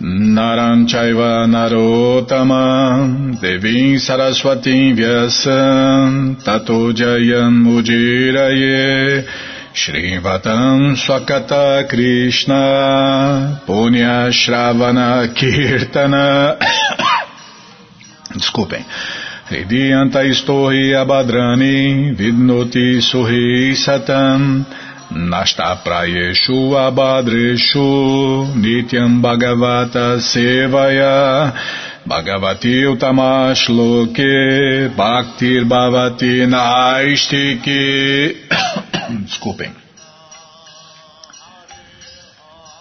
[0.00, 3.06] Naranchaiva Narotama
[3.40, 9.24] Devim Saraswati Vyasam Tato Jayam Mujiraye
[9.72, 16.58] Shrivatam Swakata Krishna Punya Shravana Kirtana
[18.34, 18.84] Desculpem.
[19.48, 24.66] Hridiyanta Istorhi Abadrani Vidnoti Suhi Satam
[25.10, 27.88] Nasta prayeshu abadreshu
[28.60, 31.52] nityam bhagavata sevaya
[32.04, 38.36] bhagavati utamash loke bhaktir bhavati naistiki
[39.24, 39.72] Desculpem.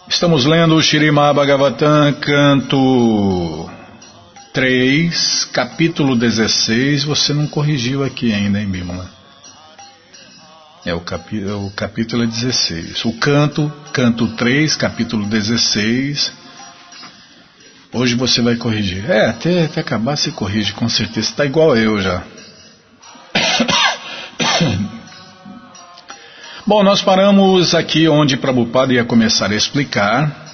[0.09, 3.76] Estamos lendo o Shirima Bhagavatam, canto
[4.57, 7.03] 3, capítulo 16.
[7.03, 9.07] Você não corrigiu aqui ainda, hein, Bimala?
[10.83, 13.05] É o, capi, é o capítulo 16.
[13.05, 16.31] O canto, canto 3, capítulo 16.
[17.93, 19.07] Hoje você vai corrigir.
[19.07, 21.29] É, até, até acabar você corrige, com certeza.
[21.29, 22.23] Está igual eu já.
[26.65, 30.46] Bom, nós paramos aqui onde Prabhupada ia começar a explicar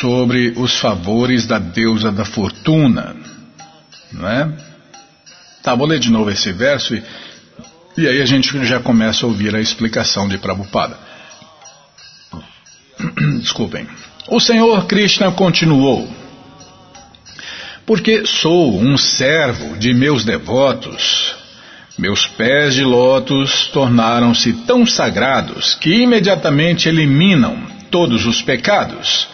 [0.00, 3.16] sobre os favores da deusa da fortuna.
[4.12, 4.52] Não é?
[5.62, 7.02] Tá, vou ler de novo esse verso e
[7.96, 10.96] e aí a gente já começa a ouvir a explicação de Prabhupada.
[13.38, 13.86] Desculpem.
[14.28, 16.08] O Senhor Krishna continuou:
[17.84, 21.34] Porque sou um servo de meus devotos,
[21.98, 29.28] meus pés de lótus tornaram-se tão sagrados que imediatamente eliminam todos os pecados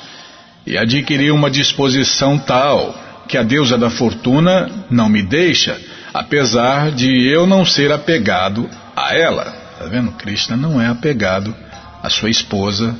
[0.68, 2.94] e adquiri uma disposição tal
[3.26, 5.80] que a deusa da fortuna não me deixa,
[6.12, 9.56] apesar de eu não ser apegado a ela.
[9.72, 10.12] Está vendo?
[10.12, 11.56] Krishna não é apegado
[12.02, 12.94] à sua esposa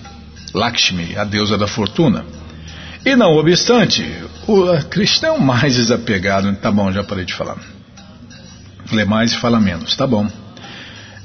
[0.54, 2.24] Lakshmi, a deusa da fortuna.
[3.04, 4.02] E não obstante,
[4.46, 6.50] o Krishna é o mais desapegado.
[6.56, 7.58] Tá bom, já parei de falar.
[8.90, 10.26] Lê mais e fala menos, tá bom.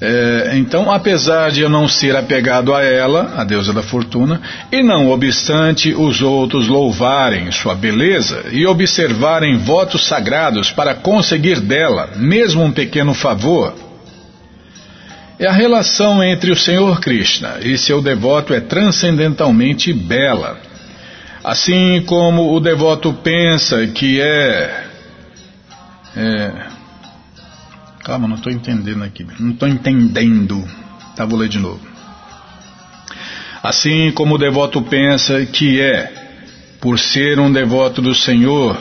[0.02, 4.84] É, então, apesar de eu não ser apegado a ela, a deusa da fortuna, e
[4.84, 12.64] não obstante os outros louvarem sua beleza e observarem votos sagrados para conseguir dela mesmo
[12.64, 13.74] um pequeno favor,
[15.40, 20.58] é a relação entre o Senhor Krishna e seu devoto é transcendentalmente bela.
[21.44, 24.86] Assim como o devoto pensa que é,
[26.16, 26.73] é
[28.04, 29.26] Calma, não estou entendendo aqui.
[29.40, 30.64] Não estou entendendo.
[31.16, 31.80] Tá, vou ler de novo.
[33.62, 36.12] Assim como o devoto pensa que é,
[36.82, 38.78] por ser um devoto do Senhor,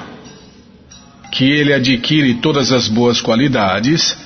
[1.30, 4.16] que ele adquire todas as boas qualidades,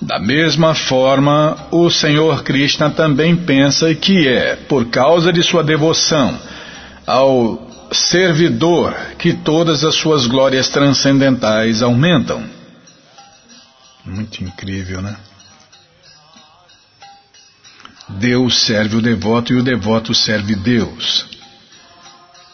[0.00, 6.38] da mesma forma, o Senhor Krishna também pensa que é, por causa de sua devoção
[7.06, 12.61] ao servidor, que todas as suas glórias transcendentais aumentam.
[14.04, 15.16] Muito incrível, né?
[18.08, 21.26] Deus serve o devoto e o devoto serve Deus.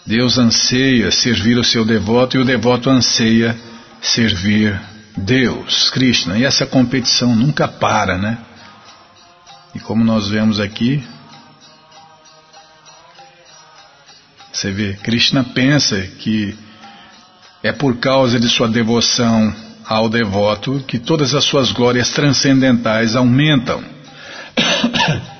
[0.07, 3.59] Deus anseia servir o seu devoto e o devoto anseia
[4.01, 4.81] servir
[5.17, 6.39] Deus, Krishna.
[6.39, 8.39] E essa competição nunca para, né?
[9.75, 11.07] E como nós vemos aqui,
[14.53, 16.57] você vê, Krishna pensa que
[17.63, 19.55] é por causa de sua devoção
[19.89, 23.83] ao devoto que todas as suas glórias transcendentais aumentam.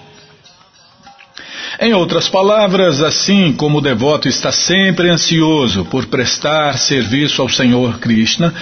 [1.81, 8.01] Em outras palavras, assim como o devoto está sempre ansioso por prestar serviço ao Senhor
[8.01, 8.53] Krishna,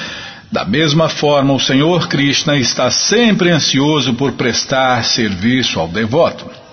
[0.52, 6.65] da mesma forma o Senhor Krishna está sempre ansioso por prestar serviço ao devoto.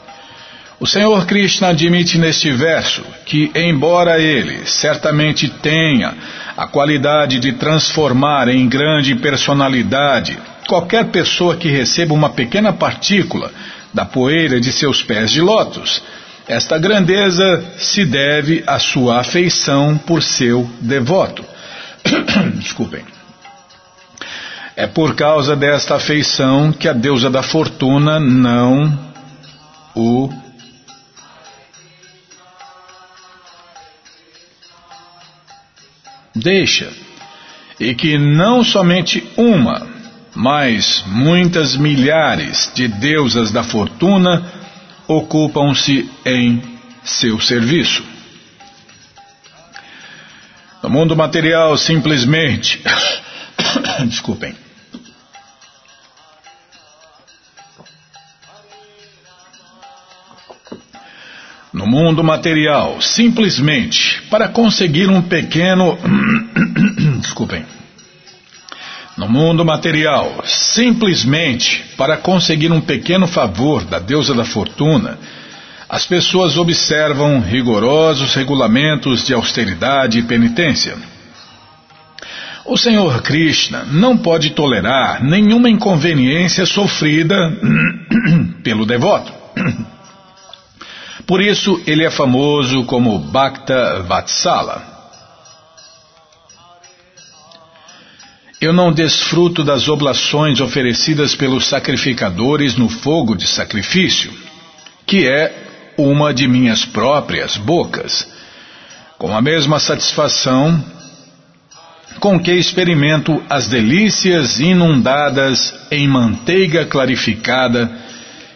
[0.84, 6.13] O Senhor Krishna admite neste verso que, embora ele certamente tenha
[6.58, 13.50] a qualidade de transformar em grande personalidade qualquer pessoa que receba uma pequena partícula
[13.93, 16.04] da poeira de seus pés de lótus,
[16.50, 21.46] esta grandeza se deve à sua afeição por seu devoto.
[22.60, 23.06] Desculpem.
[24.76, 29.13] É por causa desta afeição que a deusa da fortuna não
[29.96, 30.42] o
[36.36, 36.91] deixa,
[37.80, 39.88] e que não somente uma,
[40.36, 44.52] mas muitas milhares de deusas da fortuna
[45.08, 46.62] ocupam-se em
[47.04, 48.04] seu serviço.
[50.82, 52.82] No mundo material, simplesmente.
[54.08, 54.62] Desculpem.
[61.73, 65.97] No mundo material, simplesmente para conseguir um pequeno.
[67.19, 67.65] Desculpem.
[69.17, 75.17] No mundo material, simplesmente para conseguir um pequeno favor da deusa da fortuna,
[75.88, 80.95] as pessoas observam rigorosos regulamentos de austeridade e penitência.
[82.65, 87.36] O Senhor Krishna não pode tolerar nenhuma inconveniência sofrida
[88.63, 89.31] pelo devoto.
[91.25, 94.91] Por isso ele é famoso como Bhakta Vatsala.
[98.59, 104.31] Eu não desfruto das oblações oferecidas pelos sacrificadores no fogo de sacrifício,
[105.05, 108.27] que é uma de minhas próprias bocas,
[109.17, 110.83] com a mesma satisfação
[112.19, 117.91] com que experimento as delícias inundadas em manteiga clarificada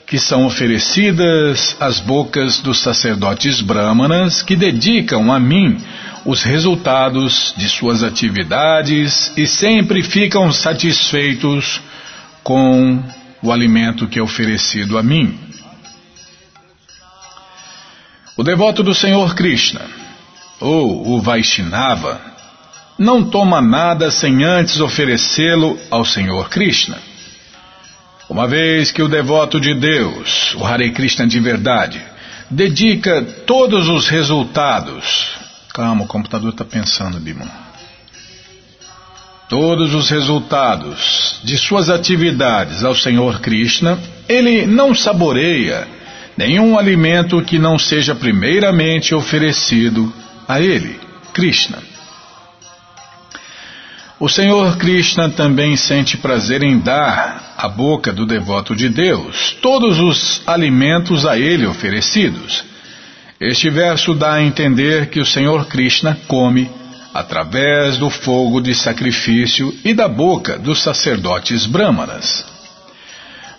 [0.08, 5.84] que são oferecidas às bocas dos sacerdotes brahmanas que dedicam a mim
[6.26, 11.82] os resultados de suas atividades e sempre ficam satisfeitos
[12.42, 13.04] com
[13.42, 15.38] o alimento que é oferecido a mim.
[18.38, 19.82] O devoto do Senhor Krishna,
[20.62, 22.22] ou o Vaishnava,
[22.98, 26.98] não toma nada sem antes oferecê-lo ao Senhor Krishna.
[28.30, 32.02] Uma vez que o devoto de Deus, o Hare Krishna de verdade,
[32.50, 35.38] dedica todos os resultados.
[35.74, 37.48] Calma, o computador está pensando, Bimon.
[39.48, 43.98] Todos os resultados de suas atividades ao Senhor Krishna,
[44.28, 45.88] ele não saboreia
[46.36, 50.14] nenhum alimento que não seja primeiramente oferecido
[50.46, 51.00] a ele,
[51.34, 51.78] Krishna.
[54.20, 60.00] O Senhor Krishna também sente prazer em dar à boca do devoto de Deus todos
[60.00, 62.66] os alimentos a ele oferecidos.
[63.40, 66.68] Este verso dá a entender que o Senhor Krishna come
[67.14, 72.44] através do fogo de sacrifício e da boca dos sacerdotes brâmanas.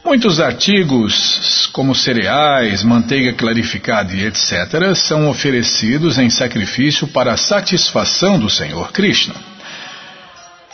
[0.04, 8.40] Muitos artigos, como cereais, manteiga clarificada e etc., são oferecidos em sacrifício para a satisfação
[8.40, 9.36] do Senhor Krishna.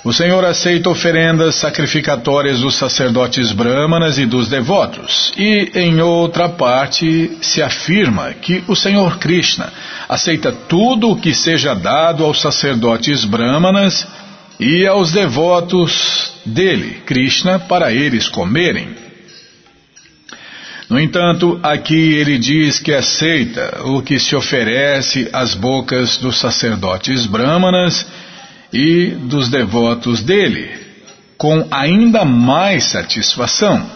[0.04, 7.32] O Senhor aceita oferendas sacrificatórias dos sacerdotes brâmanas e dos devotos, e em outra parte
[7.40, 9.72] se afirma que o Senhor Krishna
[10.06, 14.06] aceita tudo o que seja dado aos sacerdotes brâmanas
[14.60, 18.90] e aos devotos dele, Krishna, para eles comerem.
[20.90, 27.24] No entanto, aqui ele diz que aceita o que se oferece às bocas dos sacerdotes
[27.24, 28.06] brâmanas
[28.74, 30.68] e dos devotos dele,
[31.38, 33.88] com ainda mais satisfação.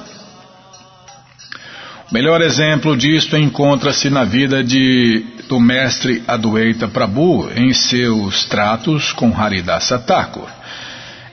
[2.08, 9.12] O melhor exemplo disto encontra-se na vida de, do mestre Adwaita Prabhu em seus tratos
[9.12, 10.48] com Haridasa Thakur.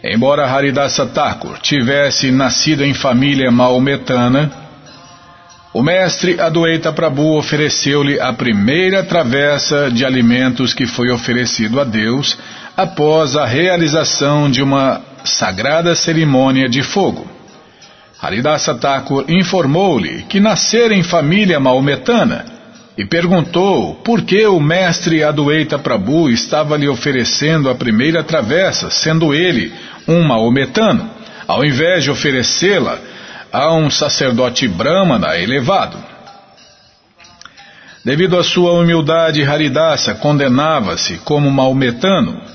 [0.03, 4.51] Embora Haridasa Thakur tivesse nascido em família maometana,
[5.71, 12.37] o mestre Adwaita Prabhu ofereceu-lhe a primeira travessa de alimentos que foi oferecido a Deus
[12.75, 17.25] após a realização de uma sagrada cerimônia de fogo.
[18.21, 22.45] Haridasa Thakur informou-lhe que nascera em família maometana
[22.97, 29.33] e perguntou por que o mestre Adueita Prabhu estava lhe oferecendo a primeira travessa, sendo
[29.33, 29.73] ele
[30.07, 31.09] um maometano,
[31.47, 32.97] ao invés de oferecê-la
[33.51, 35.97] a um sacerdote brahmana elevado.
[38.03, 42.54] Devido à sua humildade, Haridasa condenava-se como maometano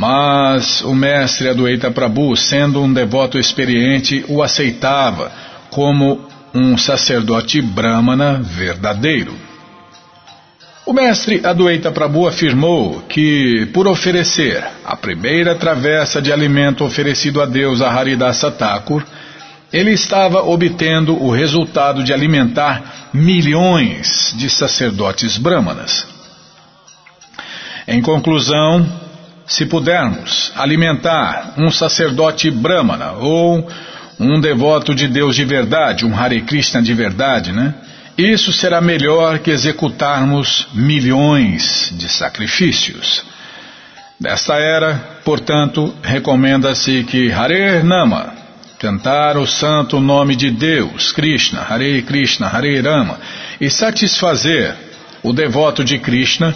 [0.00, 5.30] mas o mestre Adueita Prabhu, sendo um devoto experiente, o aceitava
[5.68, 9.34] como um sacerdote brahmana verdadeiro.
[10.86, 17.44] O mestre Adueita Prabhu afirmou que, por oferecer a primeira travessa de alimento oferecido a
[17.44, 19.04] Deus a Haridasa Thakur,
[19.70, 26.06] ele estava obtendo o resultado de alimentar milhões de sacerdotes brahmanas.
[27.86, 29.09] Em conclusão,
[29.50, 33.68] se pudermos alimentar um sacerdote brahmana ou
[34.18, 37.74] um devoto de Deus de verdade, um Hare Krishna de verdade, né?
[38.16, 43.24] Isso será melhor que executarmos milhões de sacrifícios.
[44.20, 44.94] Desta era,
[45.24, 48.32] portanto, recomenda-se que Hare Nama,
[48.78, 53.18] cantar o santo nome de Deus, Krishna, Hare Krishna, Hare Rama,
[53.60, 54.76] e satisfazer
[55.24, 56.54] o devoto de Krishna,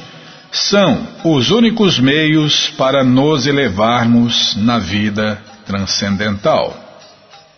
[0.55, 6.72] são os únicos meios para nos elevarmos na vida transcendental.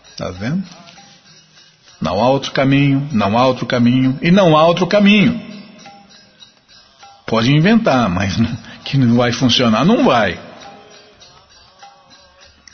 [0.09, 0.63] Está vendo?
[2.01, 5.39] Não há outro caminho, não há outro caminho e não há outro caminho.
[7.27, 8.35] Pode inventar, mas
[8.83, 10.39] que não vai funcionar, não vai.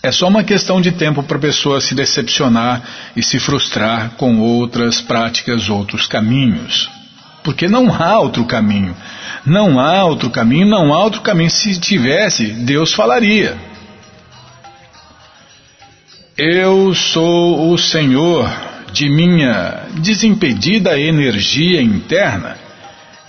[0.02, 2.82] É só uma questão de tempo para a pessoa se decepcionar
[3.14, 6.90] e se frustrar com outras práticas, outros caminhos.
[7.44, 8.96] Porque não há outro caminho.
[9.46, 11.50] Não há outro caminho, não há outro caminho.
[11.50, 13.58] Se tivesse, Deus falaria.
[16.38, 18.50] Eu sou o Senhor
[18.92, 22.58] de minha desimpedida energia interna,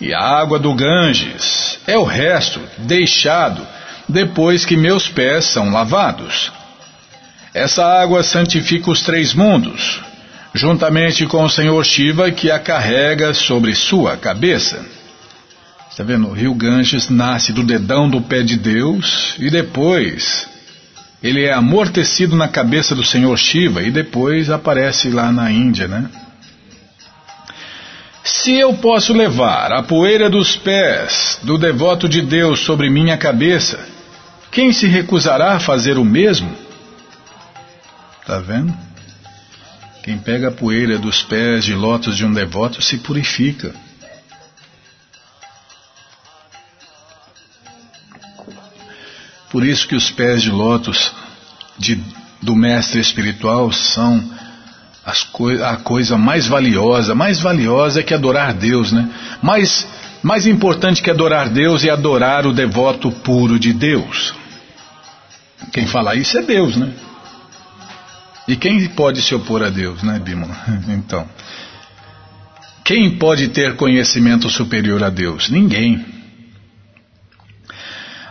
[0.01, 3.67] e a água do Ganges é o resto deixado
[4.09, 6.53] depois que meus pés são lavados.
[7.53, 10.01] Essa água santifica os três mundos,
[10.53, 14.85] juntamente com o Senhor Shiva que a carrega sobre sua cabeça.
[15.95, 16.27] Está vendo?
[16.27, 20.49] O rio Ganges nasce do dedão do pé de Deus e depois
[21.23, 26.11] ele é amortecido na cabeça do Senhor Shiva e depois aparece lá na Índia, né?
[28.25, 33.79] Se eu posso levar a poeira dos pés do devoto de Deus sobre minha cabeça,
[34.51, 36.53] quem se recusará a fazer o mesmo?
[38.21, 38.75] Está vendo?
[40.03, 43.84] Quem pega a poeira dos pés de lótus de um devoto se purifica.
[49.55, 51.13] Por isso que os pés de lótus
[51.79, 52.03] de,
[52.43, 54.21] do mestre espiritual são
[55.63, 59.09] a coisa mais valiosa, mais valiosa é que adorar Deus, né?
[59.41, 59.87] Mais,
[60.25, 64.35] mais importante que adorar Deus é adorar o devoto puro de Deus.
[65.73, 66.93] Quem fala isso é Deus, né?
[68.49, 70.49] E quem pode se opor a Deus, né, Bima?
[70.89, 71.29] Então,
[72.83, 75.49] quem pode ter conhecimento superior a Deus?
[75.49, 76.24] Ninguém.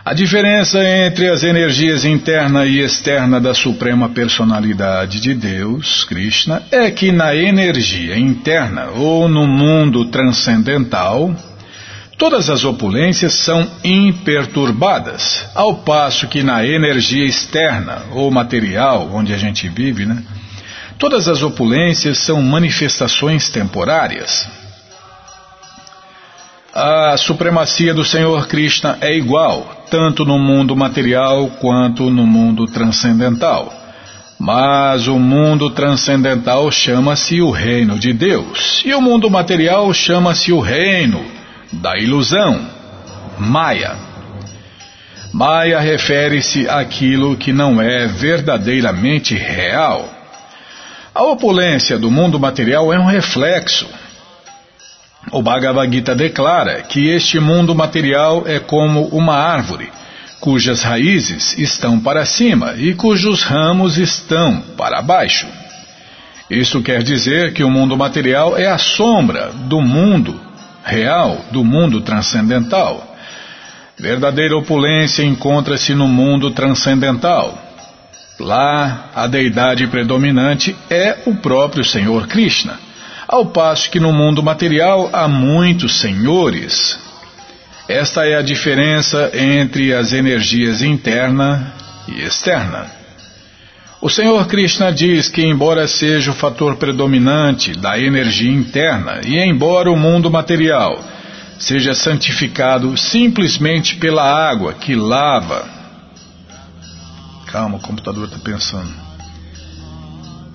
[0.06, 6.90] A diferença entre as energias interna e externa da Suprema Personalidade de Deus, Krishna, é
[6.90, 11.34] que na energia interna ou no mundo transcendental,
[12.18, 19.38] todas as opulências são imperturbadas, ao passo que na energia externa ou material, onde a
[19.38, 20.22] gente vive, né,
[20.98, 24.46] todas as opulências são manifestações temporárias.
[26.76, 33.72] A supremacia do Senhor Krishna é igual, tanto no mundo material quanto no mundo transcendental.
[34.40, 40.58] Mas o mundo transcendental chama-se o reino de Deus, e o mundo material chama-se o
[40.58, 41.24] reino
[41.74, 42.66] da ilusão,
[43.38, 43.94] Maya.
[45.32, 50.08] Maya refere-se àquilo que não é verdadeiramente real.
[51.14, 53.86] A opulência do mundo material é um reflexo,
[55.30, 59.90] o Bhagavad Gita declara que este mundo material é como uma árvore,
[60.40, 65.46] cujas raízes estão para cima e cujos ramos estão para baixo.
[66.50, 70.38] Isso quer dizer que o mundo material é a sombra do mundo
[70.84, 73.16] real, do mundo transcendental.
[73.98, 77.58] Verdadeira opulência encontra-se no mundo transcendental.
[78.38, 82.78] Lá, a deidade predominante é o próprio Senhor Krishna
[83.26, 86.98] ao passo que no mundo material há muitos senhores.
[87.88, 91.72] Esta é a diferença entre as energias interna
[92.08, 92.86] e externa.
[94.00, 99.90] O Senhor Krishna diz que, embora seja o fator predominante da energia interna e embora
[99.90, 101.02] o mundo material
[101.58, 105.66] seja santificado simplesmente pela água que lava.
[107.46, 109.03] Calma, o computador está pensando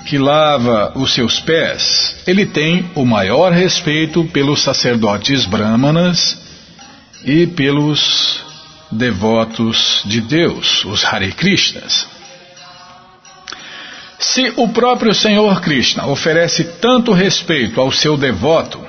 [0.05, 6.37] que lava os seus pés, ele tem o maior respeito pelos sacerdotes brahmanas
[7.23, 8.43] e pelos
[8.91, 12.07] devotos de Deus, os Hare Krishnas.
[14.17, 18.79] Se o próprio Senhor Krishna oferece tanto respeito ao seu devoto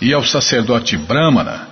[0.00, 1.68] e ao sacerdote brahmana,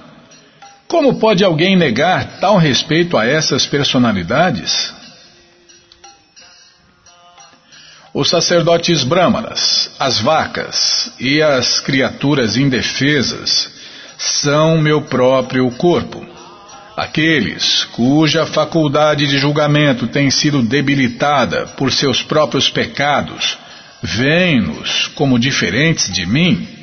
[0.86, 4.92] como pode alguém negar tal respeito a essas personalidades?
[8.20, 13.70] Os sacerdotes brâmanas, as vacas e as criaturas indefesas
[14.18, 16.26] são meu próprio corpo.
[16.96, 23.56] Aqueles cuja faculdade de julgamento tem sido debilitada por seus próprios pecados,
[24.02, 26.77] veem-nos como diferentes de mim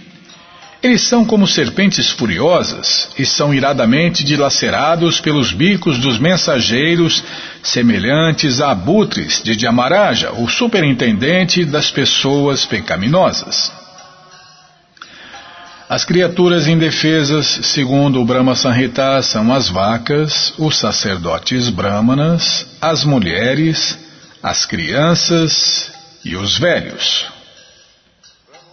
[0.81, 7.23] eles são como serpentes furiosas e são iradamente dilacerados pelos bicos dos mensageiros,
[7.63, 13.71] semelhantes a abutres de Diamaraja, o superintendente das pessoas pecaminosas.
[15.87, 23.97] As criaturas indefesas, segundo o Brahma Sanhita, são as vacas, os sacerdotes brahmanas, as mulheres,
[24.41, 25.91] as crianças
[26.23, 27.27] e os velhos.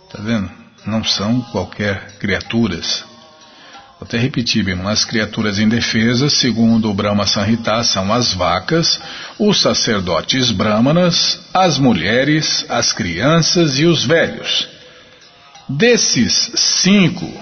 [0.09, 0.62] Está vendo?
[0.87, 3.05] Não são qualquer criaturas.
[3.99, 9.01] Vou até repetir, bem, as criaturas indefesas, segundo o Brahma Sanhita, são as vacas,
[9.39, 14.69] os sacerdotes brahmanas, as mulheres, as crianças e os velhos.
[15.69, 17.33] Desses cinco,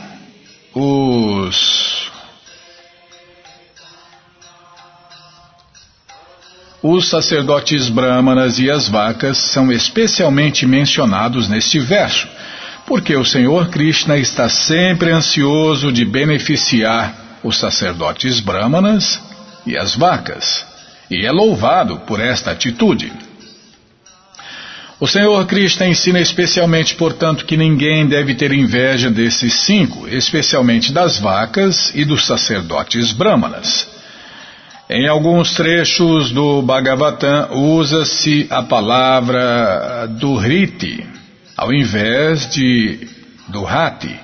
[0.74, 2.10] os
[6.82, 12.26] Os sacerdotes brahmanas e as vacas são especialmente mencionados neste verso,
[12.90, 19.22] porque o Senhor Krishna está sempre ansioso de beneficiar os sacerdotes brahmanas
[19.64, 20.66] e as vacas,
[21.08, 23.12] e é louvado por esta atitude.
[24.98, 31.16] O Senhor Krishna ensina especialmente, portanto, que ninguém deve ter inveja desses cinco, especialmente das
[31.16, 33.86] vacas e dos sacerdotes brahmanas.
[34.90, 41.19] Em alguns trechos do Bhagavatam usa-se a palavra duriti,
[41.60, 43.06] ao invés de
[43.48, 44.18] do rati.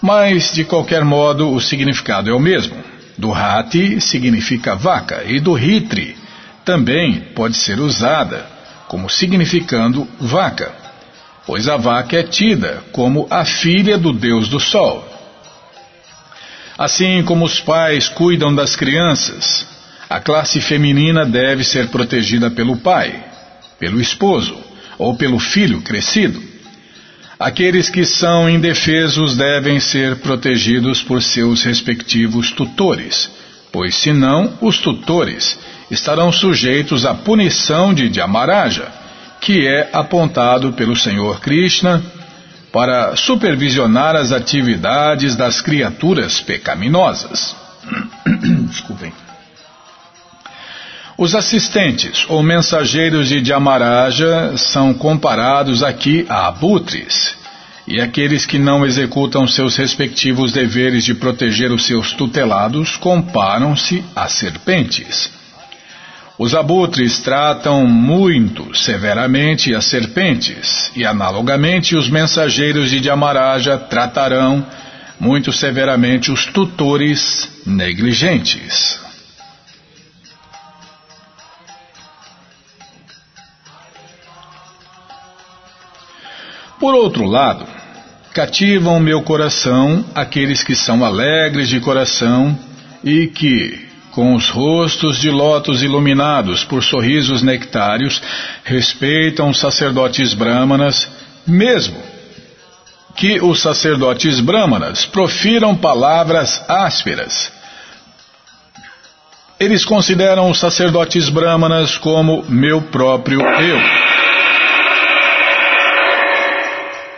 [0.00, 2.76] Mas, de qualquer modo, o significado é o mesmo.
[3.18, 6.16] Do rati significa vaca e do ritri
[6.64, 8.46] também pode ser usada
[8.86, 10.72] como significando vaca,
[11.44, 15.04] pois a vaca é tida como a filha do deus do sol.
[16.78, 19.66] Assim como os pais cuidam das crianças,
[20.08, 23.24] a classe feminina deve ser protegida pelo pai,
[23.80, 24.71] pelo esposo
[25.02, 26.40] ou pelo filho crescido.
[27.38, 33.28] Aqueles que são indefesos devem ser protegidos por seus respectivos tutores,
[33.72, 35.58] pois senão os tutores
[35.90, 38.86] estarão sujeitos à punição de Dhyamaraja,
[39.40, 42.00] que é apontado pelo Senhor Krishna
[42.70, 47.56] para supervisionar as atividades das criaturas pecaminosas.
[48.70, 49.12] Desculpem.
[51.22, 57.36] Os assistentes ou mensageiros de Dhyamaraja são comparados aqui a abutres,
[57.86, 64.26] e aqueles que não executam seus respectivos deveres de proteger os seus tutelados comparam-se a
[64.26, 65.30] serpentes.
[66.36, 74.66] Os abutres tratam muito severamente as serpentes, e analogamente os mensageiros de Dhyamaraja tratarão
[75.20, 79.01] muito severamente os tutores negligentes.
[86.82, 87.64] Por outro lado,
[88.34, 92.58] cativam meu coração aqueles que são alegres de coração
[93.04, 98.20] e que, com os rostos de lótus iluminados por sorrisos nectários,
[98.64, 101.08] respeitam os sacerdotes brâmanas,
[101.46, 102.02] mesmo
[103.14, 107.52] que os sacerdotes brâmanas profiram palavras ásperas.
[109.60, 114.11] Eles consideram os sacerdotes brâmanas como meu próprio eu.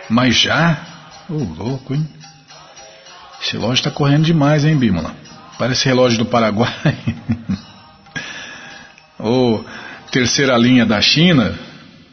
[0.09, 0.77] Mas já?
[1.29, 2.07] Ô, oh, louco, hein?
[3.41, 5.15] Esse relógio está correndo demais, hein, Bímola?
[5.57, 6.73] Parece relógio do Paraguai.
[9.17, 9.65] Ô, oh,
[10.11, 11.57] terceira linha da China.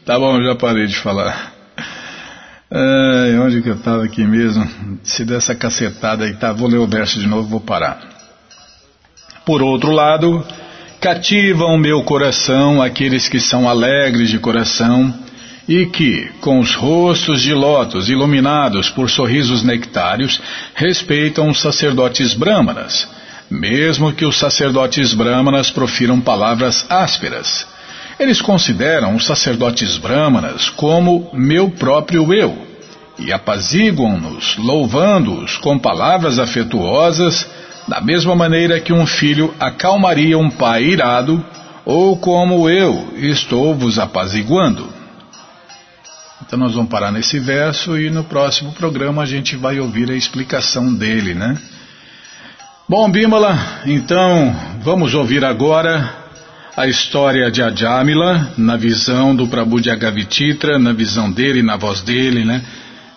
[0.05, 1.53] Tá bom, já parei de falar.
[2.71, 4.67] É, onde que eu estava aqui mesmo?
[5.03, 8.01] Se dessa cacetada aí, tá, vou ler o verso de novo, vou parar.
[9.45, 10.43] Por outro lado,
[10.99, 15.13] cativam meu coração aqueles que são alegres de coração
[15.67, 20.41] e que, com os rostos de lótus iluminados por sorrisos nectários,
[20.75, 23.07] respeitam os sacerdotes brâmanas,
[23.49, 27.65] mesmo que os sacerdotes brâmanas profiram palavras ásperas.
[28.19, 32.73] Eles consideram os sacerdotes brâmanas como meu próprio eu
[33.17, 37.47] e apaziguam-nos, louvando-os com palavras afetuosas,
[37.87, 41.43] da mesma maneira que um filho acalmaria um pai irado,
[41.85, 45.02] ou como eu estou vos apaziguando.
[46.45, 50.15] Então nós vamos parar nesse verso e no próximo programa a gente vai ouvir a
[50.15, 51.57] explicação dele, né?
[52.87, 56.13] Bom, Bimala, então vamos ouvir agora
[56.75, 62.01] a história de Ajamila na visão do Prabhu de Agavititra, na visão dele, na voz
[62.01, 62.61] dele, né?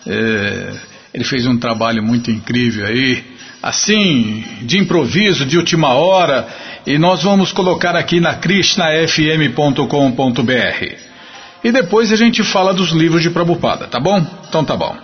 [0.07, 0.73] É,
[1.13, 3.25] ele fez um trabalho muito incrível aí,
[3.61, 6.47] assim, de improviso, de última hora,
[6.87, 11.06] e nós vamos colocar aqui na krishnafm.com.br.
[11.67, 14.25] E depois a gente fala dos livros de Prabhupada, tá bom?
[14.49, 14.97] Então tá bom.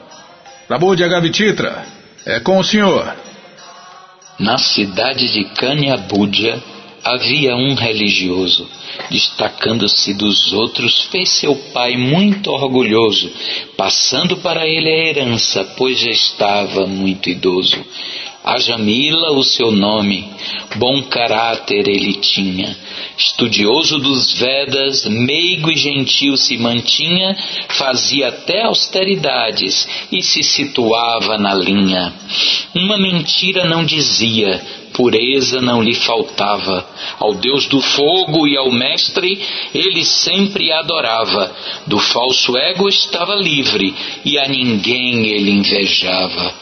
[0.68, 1.84] Prabhu de Agavititra,
[2.24, 3.16] é com o senhor.
[4.38, 6.62] Na cidade de Kanyabudya
[7.02, 8.70] havia um religioso.
[9.10, 13.28] Destacando-se dos outros, fez seu pai muito orgulhoso,
[13.76, 17.84] passando para ele a herança, pois já estava muito idoso.
[18.44, 20.28] A Jamila, o seu nome,
[20.74, 22.76] bom caráter ele tinha.
[23.16, 27.36] Estudioso dos Vedas, meigo e gentil se mantinha,
[27.68, 32.12] fazia até austeridades e se situava na linha.
[32.74, 34.60] Uma mentira não dizia,
[34.92, 36.86] pureza não lhe faltava.
[37.18, 39.40] Ao Deus do fogo e ao Mestre
[39.74, 41.54] ele sempre adorava.
[41.86, 46.54] Do falso ego estava livre e a ninguém ele invejava.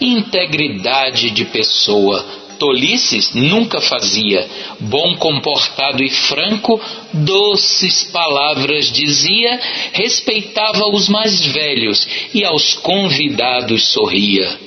[0.00, 2.24] Integridade de pessoa,
[2.58, 4.46] tolices nunca fazia,
[4.80, 6.80] bom comportado e franco,
[7.12, 9.60] doces palavras dizia,
[9.92, 14.65] respeitava os mais velhos e aos convidados sorria.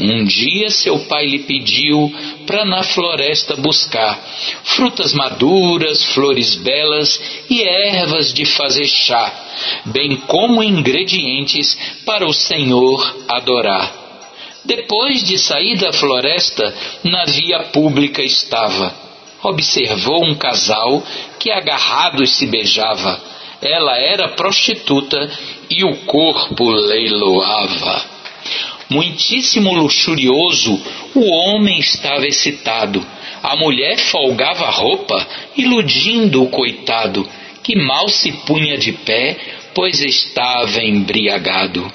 [0.00, 2.10] Um dia seu pai lhe pediu
[2.46, 4.18] para na floresta buscar
[4.64, 7.20] frutas maduras, flores belas
[7.50, 9.30] e ervas de fazer chá,
[9.84, 11.76] bem como ingredientes
[12.06, 13.92] para o Senhor adorar.
[14.64, 16.74] Depois de sair da floresta,
[17.04, 18.94] na via pública estava.
[19.42, 21.02] Observou um casal
[21.38, 23.20] que agarrados se beijava.
[23.60, 25.30] Ela era prostituta
[25.68, 28.19] e o corpo leiloava.
[28.90, 30.82] Muitíssimo luxurioso,
[31.14, 33.06] o homem estava excitado.
[33.40, 37.26] A mulher folgava a roupa, iludindo o coitado,
[37.62, 39.36] que mal se punha de pé,
[39.72, 41.90] pois estava embriagado.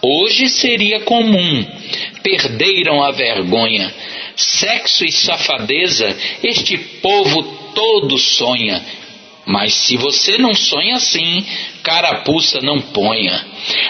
[0.00, 1.66] Hoje seria comum,
[2.22, 3.92] perderam a vergonha.
[4.36, 7.42] Sexo e safadeza, este povo
[7.74, 8.84] todo sonha.
[9.46, 11.44] Mas se você não sonha assim,
[11.82, 13.44] carapuça não ponha.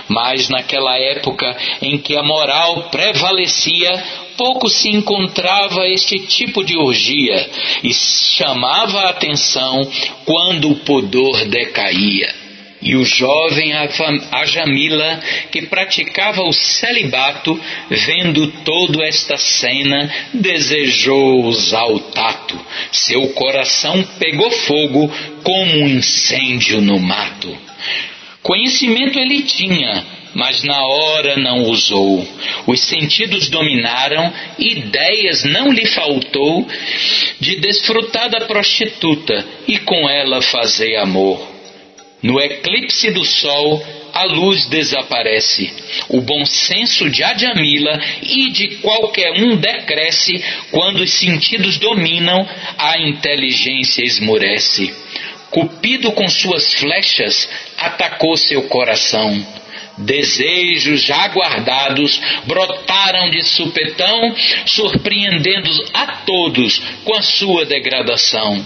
[0.09, 3.91] Mas naquela época em que a moral prevalecia,
[4.37, 7.51] pouco se encontrava este tipo de orgia
[7.83, 9.81] e chamava a atenção
[10.25, 12.44] quando o pudor decaía.
[12.85, 13.73] E o jovem
[14.31, 15.19] Ajamila,
[15.51, 17.59] que praticava o celibato,
[17.89, 22.61] vendo toda esta cena, desejou usar o tato.
[22.93, 25.11] Seu coração pegou fogo
[25.43, 27.57] como um incêndio no mato.
[28.43, 30.05] Conhecimento ele tinha,
[30.35, 32.29] mas na hora não usou.
[32.67, 36.69] Os sentidos dominaram, ideias não lhe faltou
[37.41, 41.54] de desfrutar da prostituta e com ela fazer amor.
[42.25, 45.71] No eclipse do sol, a luz desaparece.
[46.09, 52.49] O bom senso de Adjamila e de qualquer um decresce quando os sentidos dominam,
[52.79, 54.95] a inteligência esmurece.
[55.51, 57.47] Cupido com suas flechas
[57.77, 59.47] atacou seu coração.
[59.99, 68.65] Desejos já guardados brotaram de supetão, surpreendendo a todos com a sua degradação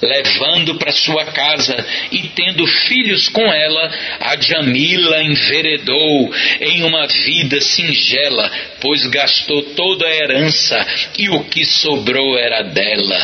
[0.00, 1.76] levando para sua casa
[2.10, 10.06] e tendo filhos com ela, a Jamila enveredou em uma vida singela, pois gastou toda
[10.06, 10.86] a herança
[11.18, 13.18] e o que sobrou era dela.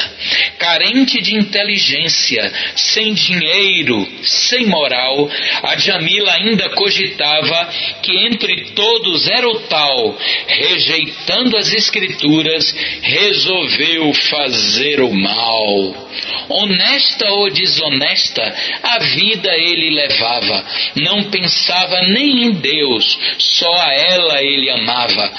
[0.59, 5.29] Carente de inteligência, sem dinheiro, sem moral,
[5.63, 7.69] a Jamila ainda cogitava
[8.03, 16.09] que entre todos era o tal, rejeitando as escrituras, resolveu fazer o mal
[16.49, 20.65] honesta ou desonesta, a vida ele levava.
[20.97, 25.33] Não pensava nem em Deus, só a ela ele amava.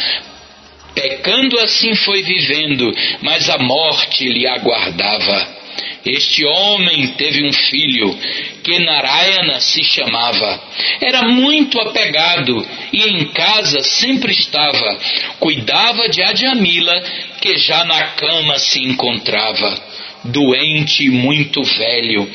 [0.94, 5.60] Pecando assim foi vivendo, mas a morte lhe aguardava.
[6.06, 8.18] Este homem teve um filho,
[8.64, 10.62] que Narayana se chamava.
[11.02, 14.98] Era muito apegado e em casa sempre estava.
[15.40, 17.02] Cuidava de Adjamila,
[17.42, 19.90] que já na cama se encontrava
[20.24, 22.30] doente e muito velho,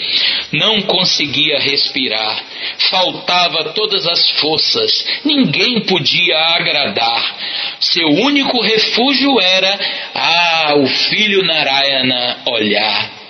[0.53, 2.43] não conseguia respirar,
[2.91, 7.37] faltava todas as forças, ninguém podia agradar.
[7.80, 9.78] Seu único refúgio era,
[10.14, 13.24] ah, o filho Narayana olhar.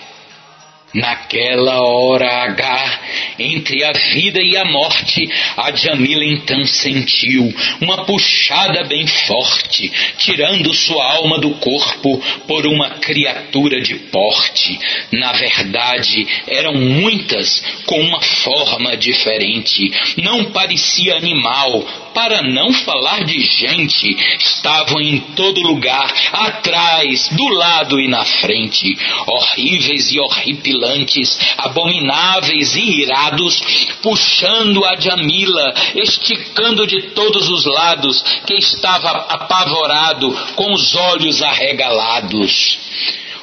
[0.95, 3.01] Naquela hora H,
[3.39, 10.73] entre a vida e a morte, a Jamila então sentiu uma puxada bem forte, tirando
[10.73, 14.79] sua alma do corpo por uma criatura de porte.
[15.11, 19.91] Na verdade, eram muitas, com uma forma diferente.
[20.19, 24.09] Não parecia animal, para não falar de gente,
[24.39, 28.97] estavam em todo lugar, atrás, do lado e na frente,
[29.27, 33.61] horríveis e horripilantes, abomináveis e irados,
[34.01, 42.79] puxando a Jamila, esticando de todos os lados, que estava apavorado, com os olhos arregalados.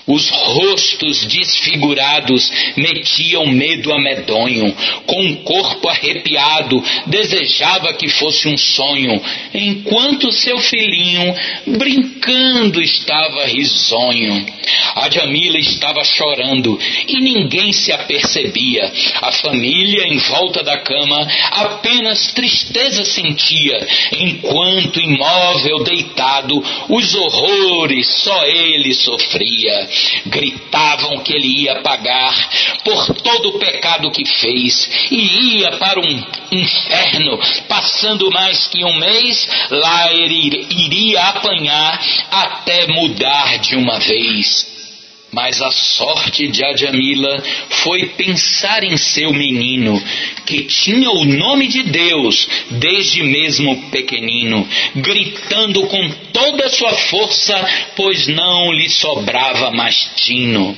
[0.08, 4.76] Os rostos desfigurados metiam medo a medonho.
[5.06, 9.22] Com o corpo arrepiado, desejava que fosse um sonho,
[9.54, 11.36] enquanto seu filhinho,
[11.68, 14.46] brincando, estava risonho.
[14.96, 18.92] A Jamila estava chorando e ninguém se apercebia.
[19.22, 28.46] A família em volta da cama apenas tristeza sentia, enquanto imóvel deitado, os horrores só
[28.46, 29.91] ele sofria
[30.26, 32.34] gritavam que ele ia pagar
[32.84, 38.98] por todo o pecado que fez e ia para um inferno, passando mais que um
[38.98, 44.81] mês, lá ele iria apanhar até mudar de uma vez.
[45.32, 50.02] Mas a sorte de Adjamila foi pensar em seu menino,
[50.46, 57.56] que tinha o nome de Deus desde mesmo pequenino, gritando com toda a sua força,
[57.96, 60.76] pois não lhe sobrava mais tino.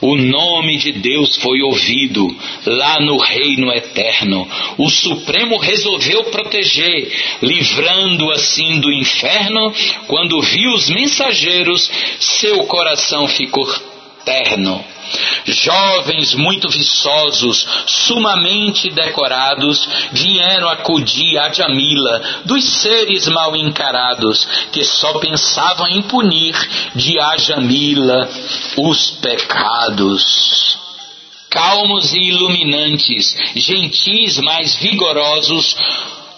[0.00, 2.26] O nome de Deus foi ouvido
[2.66, 4.48] lá no reino eterno.
[4.78, 7.10] O Supremo resolveu proteger,
[7.42, 9.72] livrando assim do inferno.
[10.06, 13.66] Quando viu os mensageiros, seu coração ficou
[14.24, 14.84] terno.
[15.44, 25.18] Jovens muito viçosos, sumamente decorados, vieram acudir a Jamila dos seres mal encarados, que só
[25.18, 26.54] pensavam em punir
[26.94, 28.28] de Ajamila
[28.78, 30.82] os pecados
[31.54, 35.76] calmos e iluminantes, gentis mais vigorosos,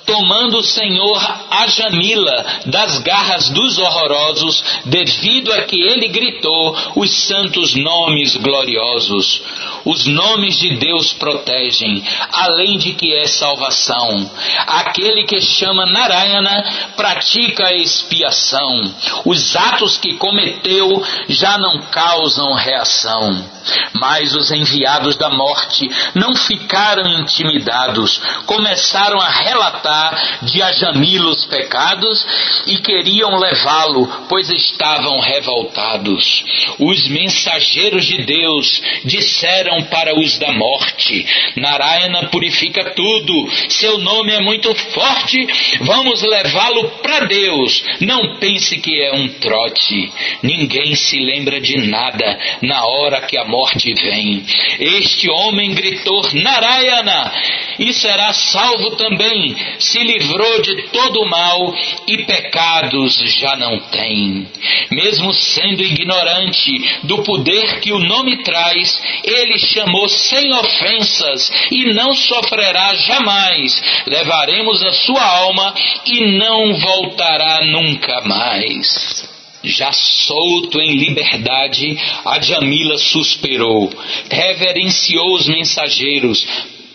[0.06, 7.10] tomando o Senhor a Jamila das garras dos horrorosos, devido a que ele gritou os
[7.10, 9.42] santos nomes gloriosos.
[9.86, 14.28] Os nomes de Deus protegem, além de que é salvação.
[14.66, 18.82] Aquele que chama Narayana pratica a expiação.
[19.24, 23.56] Os atos que cometeu já não causam reação.
[23.94, 32.24] Mas os enviados da morte não ficaram intimidados, começaram a relatar de Ajamila os pecados
[32.66, 36.44] e queriam levá-lo, pois estavam revoltados.
[36.78, 44.40] Os mensageiros de Deus disseram para os da morte: Narayana purifica tudo, seu nome é
[44.40, 45.38] muito forte,
[45.80, 47.84] vamos levá-lo para Deus.
[48.00, 50.10] Não pense que é um trote.
[50.42, 54.44] Ninguém se lembra de nada na hora que a morte vem.
[54.78, 57.32] Este homem gritou Narayana
[57.78, 59.56] e será salvo também.
[59.78, 61.74] Se livrou de todo o mal
[62.06, 64.46] e pecados já não tem.
[64.90, 72.14] Mesmo sendo ignorante do poder que o nome traz, ele chamou sem ofensas e não
[72.14, 73.82] sofrerá jamais.
[74.06, 75.74] Levaremos a sua alma
[76.06, 79.28] e não voltará nunca mais.
[79.62, 83.90] Já solto em liberdade, a Jamila suspirou,
[84.30, 86.46] reverenciou os mensageiros,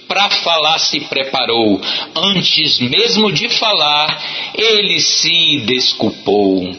[0.08, 1.80] para falar se preparou.
[2.16, 4.22] Antes mesmo de falar,
[4.54, 6.76] ele se desculpou.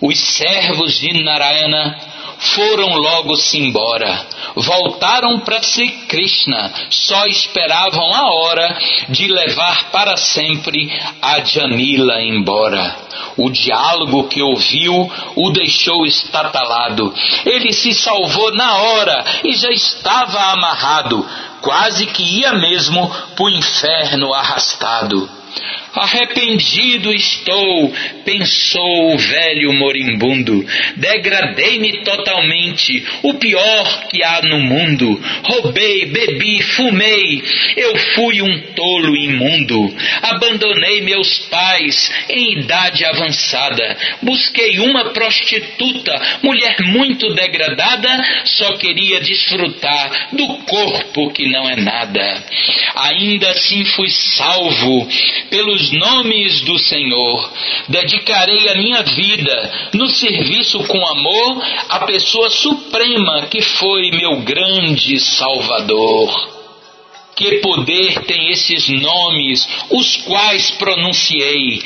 [0.00, 2.11] Os servos de Narayana
[2.42, 4.26] foram logo-se embora.
[4.56, 8.78] Voltaram para si Krishna, só esperavam a hora
[9.08, 10.88] de levar para sempre
[11.20, 12.96] a Jamila embora.
[13.36, 17.14] O diálogo que ouviu o deixou estatalado.
[17.46, 21.26] Ele se salvou na hora e já estava amarrado,
[21.60, 25.41] quase que ia mesmo para o inferno arrastado.
[25.94, 27.92] Arrependido estou,
[28.24, 30.64] pensou o velho moribundo.
[30.96, 35.20] Degradei-me totalmente, o pior que há no mundo.
[35.44, 37.42] Roubei, bebi, fumei,
[37.76, 39.94] eu fui um tolo imundo.
[40.22, 43.96] Abandonei meus pais em idade avançada.
[44.22, 52.44] Busquei uma prostituta, mulher muito degradada, só queria desfrutar do corpo que não é nada.
[52.94, 55.06] Ainda assim fui salvo
[55.50, 57.50] pelos nomes do Senhor.
[57.88, 65.18] Dedicarei a minha vida no serviço com amor à pessoa suprema que foi meu grande
[65.18, 66.52] Salvador.
[67.34, 71.82] Que poder tem esses nomes, os quais pronunciei?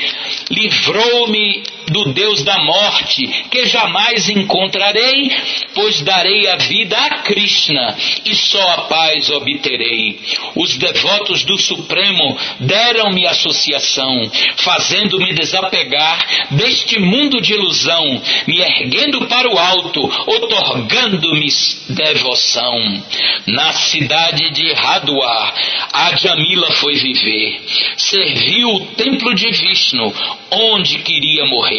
[0.51, 5.31] Livrou-me do Deus da morte, que jamais encontrarei,
[5.75, 10.19] pois darei a vida a Krishna e só a paz obterei.
[10.55, 19.49] Os devotos do Supremo deram-me associação, fazendo-me desapegar deste mundo de ilusão, me erguendo para
[19.49, 21.47] o alto, otorgando-me
[21.91, 23.03] devoção.
[23.47, 25.55] Na cidade de Haduar,
[25.93, 27.61] a Jamila foi viver,
[27.97, 30.13] serviu o templo de Vishnu,
[30.51, 31.76] onde queria morrer,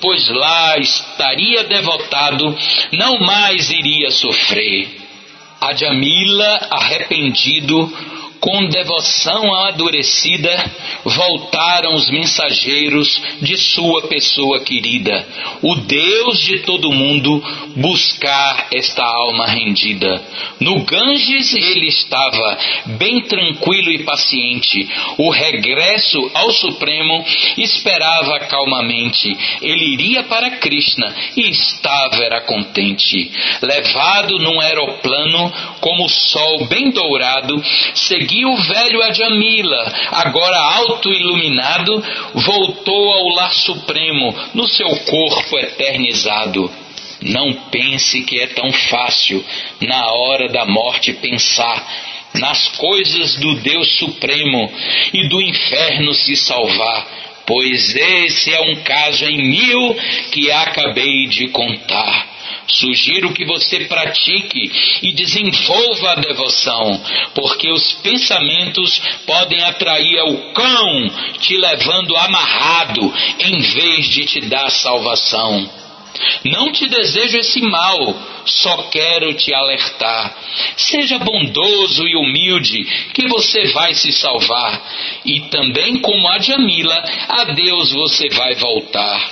[0.00, 2.56] pois lá estaria devotado,
[2.92, 4.88] não mais iria sofrer.
[5.60, 7.90] A Jamila, arrependido,
[8.44, 10.70] com devoção adorecida,
[11.02, 15.26] voltaram os mensageiros de sua pessoa querida,
[15.62, 17.42] o Deus de todo mundo,
[17.74, 20.22] buscar esta alma rendida.
[20.60, 22.58] No Ganges ele estava
[22.98, 24.86] bem tranquilo e paciente.
[25.16, 27.24] O regresso ao Supremo
[27.56, 29.34] esperava calmamente.
[29.62, 33.30] Ele iria para Krishna e estava era contente.
[33.62, 37.62] Levado num aeroplano, como o sol bem dourado,
[37.94, 42.02] seguia seguiu o velho Adjamila, agora auto-iluminado,
[42.34, 46.70] voltou ao lar supremo, no seu corpo eternizado.
[47.22, 49.44] Não pense que é tão fácil,
[49.80, 51.86] na hora da morte, pensar
[52.34, 54.72] nas coisas do Deus Supremo
[55.12, 57.06] e do inferno se salvar,
[57.46, 59.94] pois esse é um caso em mil
[60.32, 62.33] que acabei de contar.
[62.66, 64.70] Sugiro que você pratique
[65.02, 67.02] e desenvolva a devoção,
[67.34, 71.10] porque os pensamentos podem atrair ao cão,
[71.40, 75.83] te levando amarrado, em vez de te dar salvação.
[76.44, 80.36] Não te desejo esse mal, só quero te alertar.
[80.76, 84.82] Seja bondoso e humilde, que você vai se salvar.
[85.24, 89.30] E também, como a Jamila, a Deus você vai voltar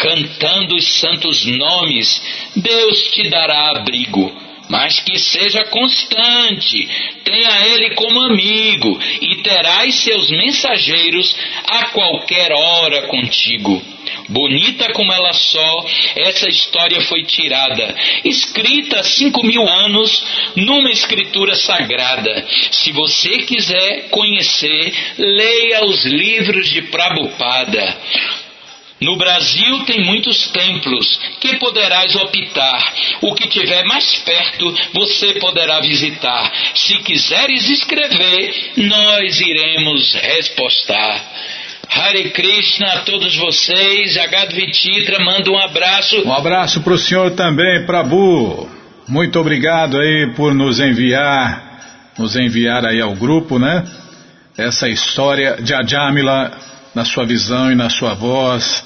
[0.00, 2.22] cantando os santos nomes,
[2.56, 4.49] Deus te dará abrigo.
[4.70, 6.88] Mas que seja constante,
[7.24, 13.82] tenha Ele como amigo, e terás seus mensageiros a qualquer hora contigo.
[14.28, 21.56] Bonita como ela só, essa história foi tirada, escrita há cinco mil anos numa escritura
[21.56, 22.46] sagrada.
[22.70, 27.98] Se você quiser conhecer, leia os livros de Prabhupada.
[29.00, 32.94] No Brasil tem muitos templos que poderás optar.
[33.22, 36.52] O que tiver mais perto você poderá visitar.
[36.74, 41.24] Se quiseres escrever, nós iremos respostar.
[41.88, 44.18] Hare Krishna a todos vocês.
[44.18, 46.22] Agad Vititra manda um abraço.
[46.26, 48.68] Um abraço para o senhor também, Prabhu.
[49.08, 53.84] Muito obrigado aí por nos enviar, nos enviar aí ao grupo, né?
[54.58, 56.52] Essa história de Ajamila
[56.94, 58.84] na sua visão e na sua voz.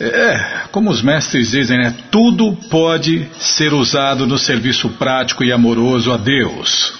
[0.00, 1.94] É, como os mestres dizem, né?
[2.10, 6.98] Tudo pode ser usado no serviço prático e amoroso a Deus.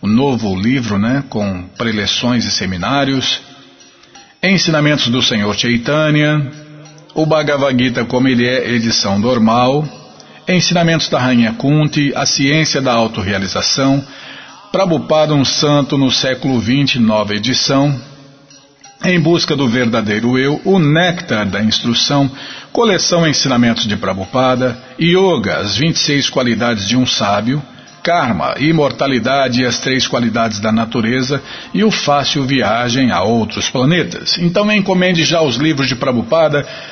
[0.00, 3.40] o novo livro, né, com preleções e seminários,
[4.40, 6.48] ensinamentos do Senhor Chaitanya,
[7.12, 9.84] o Bhagavad Gita como ele é, edição normal,
[10.48, 14.00] ensinamentos da Rainha Kunti, a ciência da autorrealização,
[14.70, 17.98] Prabhupada um santo no século XX, nova edição.
[19.02, 22.30] Em busca do verdadeiro eu, o néctar da instrução,
[22.70, 27.62] coleção Ensinamentos de Prabhupada, Yoga, as 26 qualidades de um sábio,
[28.02, 31.42] Karma, imortalidade e as três qualidades da natureza
[31.74, 34.38] e o fácil viagem a outros planetas.
[34.38, 36.66] Então encomende já os livros de Prabhupada,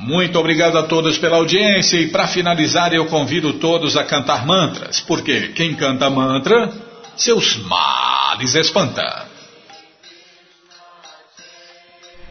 [0.00, 4.98] Muito obrigado a todos pela audiência e para finalizar eu convido todos a cantar mantras,
[5.00, 6.72] porque quem canta mantra,
[7.16, 9.26] seus males espanta.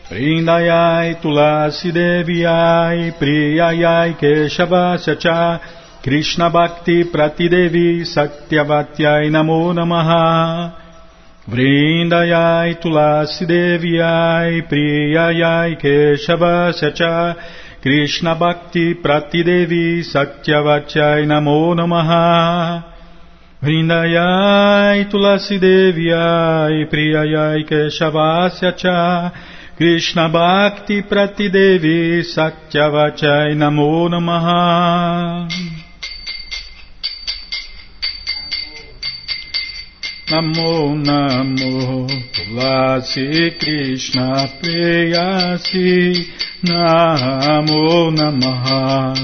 [0.09, 5.61] Prindayai Tulasi Deviai Priyayai Keshavasya Cha
[6.01, 10.73] Krishna Bhakti Pratidevi Satyavatyai Namo Namaha
[11.47, 22.83] Vrindayai Tulasi Deviai Priyayai Keshavasya Cha Krishna Bhakti Pratidevi Satyavatyai Namo Namaha.
[23.63, 29.31] Vrindayai Tulasi Deviai Priyayai Keshavasya Cha
[29.77, 35.88] Krishna Bhakti Pratidevi Satyavachai Namo Namaha
[40.29, 46.23] Namo Namo Tulasi Krishna Preyasi
[46.65, 49.15] Namo Namaha.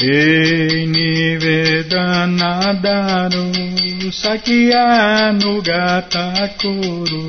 [0.00, 3.52] Ei Nivedanadaru,
[4.10, 7.22] Sakya Nugatakuru.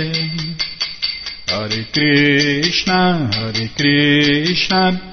[1.49, 5.13] Hare Krishna Hare Krishna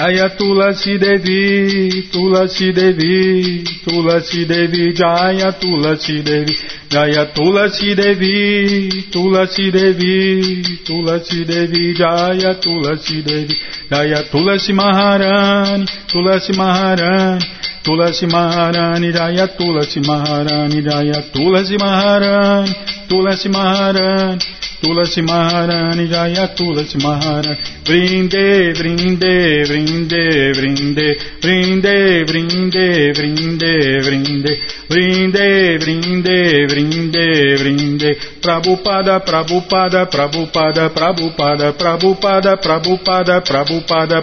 [0.00, 6.56] Jaya Tulasi Devi, Tulasi Devi, Tulasi Devi, Jaya Tulasi Devi,
[6.88, 13.54] Jaya Tulasi Devi, Tulasi Devi, Tulasi Devi, Jaya Tulasi Devi,
[13.90, 17.44] Jaya Tulasi Maharani, Tulasi Maharani,
[17.84, 22.72] Tulasi Maharani, Jaya Tulasi Maharani, Jaya Tulasi Maharani,
[23.06, 24.40] Tulasi Maharani,
[24.80, 34.56] Tulasi Maharani Jaya Tulasi Maharani Brinde, brinde, brinde, brinde Brinde, brinde, brinde, brinde
[34.88, 44.22] Brinde, brinde, brinde, brinde Prabhupada, Prabhupada, Prabhupada, Prabhupada Prabhupada, Prabhupada, Prabhupada,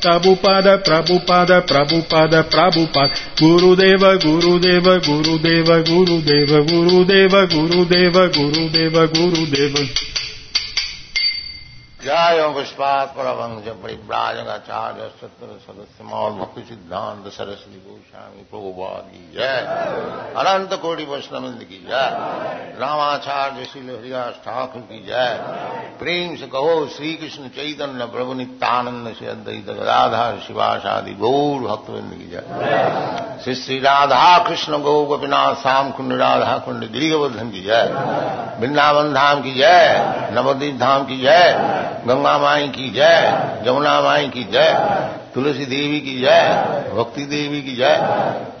[0.00, 9.55] Prabhupada, Prabhupada, Prabhupada, Prabhupada Gurudeva, Gurudeva, Gurudeva, Gurudeva, Gurudeva, Gurudeva, Gurudeva, Gurudeva Deva.
[9.56, 10.25] जय
[12.06, 19.60] جایوں پشپات پربند پریبراج آچاریہ ستر سدس مول بھکتی سدھانت سرسوتی گوشامی پروباد کی جائے
[20.46, 22.10] انت کوٹی وشنند کی جائے
[22.80, 25.34] راماچاریہ شیل ہریاس ٹھاکر کی جائے
[25.98, 32.12] پریم سے کہو شری کشن چیتن، پربھو نتانند سے ادیت رادھا شیوا شادی گور بھکتوند
[32.18, 32.46] کی جائے
[33.44, 37.88] شری رادھا کشن گو گوپیناتھ، سام کنڈ رادھا کنڈ گری گوردھن کی جائے
[38.60, 39.88] بنداون دھام کی جائے
[40.34, 41.52] نودیپ دھام کی جائے
[42.08, 43.20] گنگا مائی کی جائے
[43.64, 44.74] جمنا مائی کی جائے
[45.34, 47.98] تلسی دیوی کی جائے بھکتی دیوی کی جائے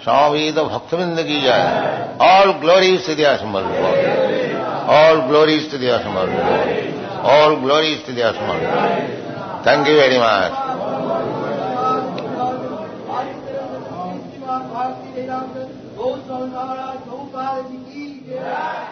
[0.04, 1.64] سامید بھکت بند کی جائے
[2.26, 3.62] آل گلوری استدیا سمر
[4.96, 6.26] آل گلوری استدیا سمر
[7.32, 8.58] آل گلوری استدیا سمر
[9.62, 10.64] تھینک یو ویری مچ
[18.28, 18.85] Yeah.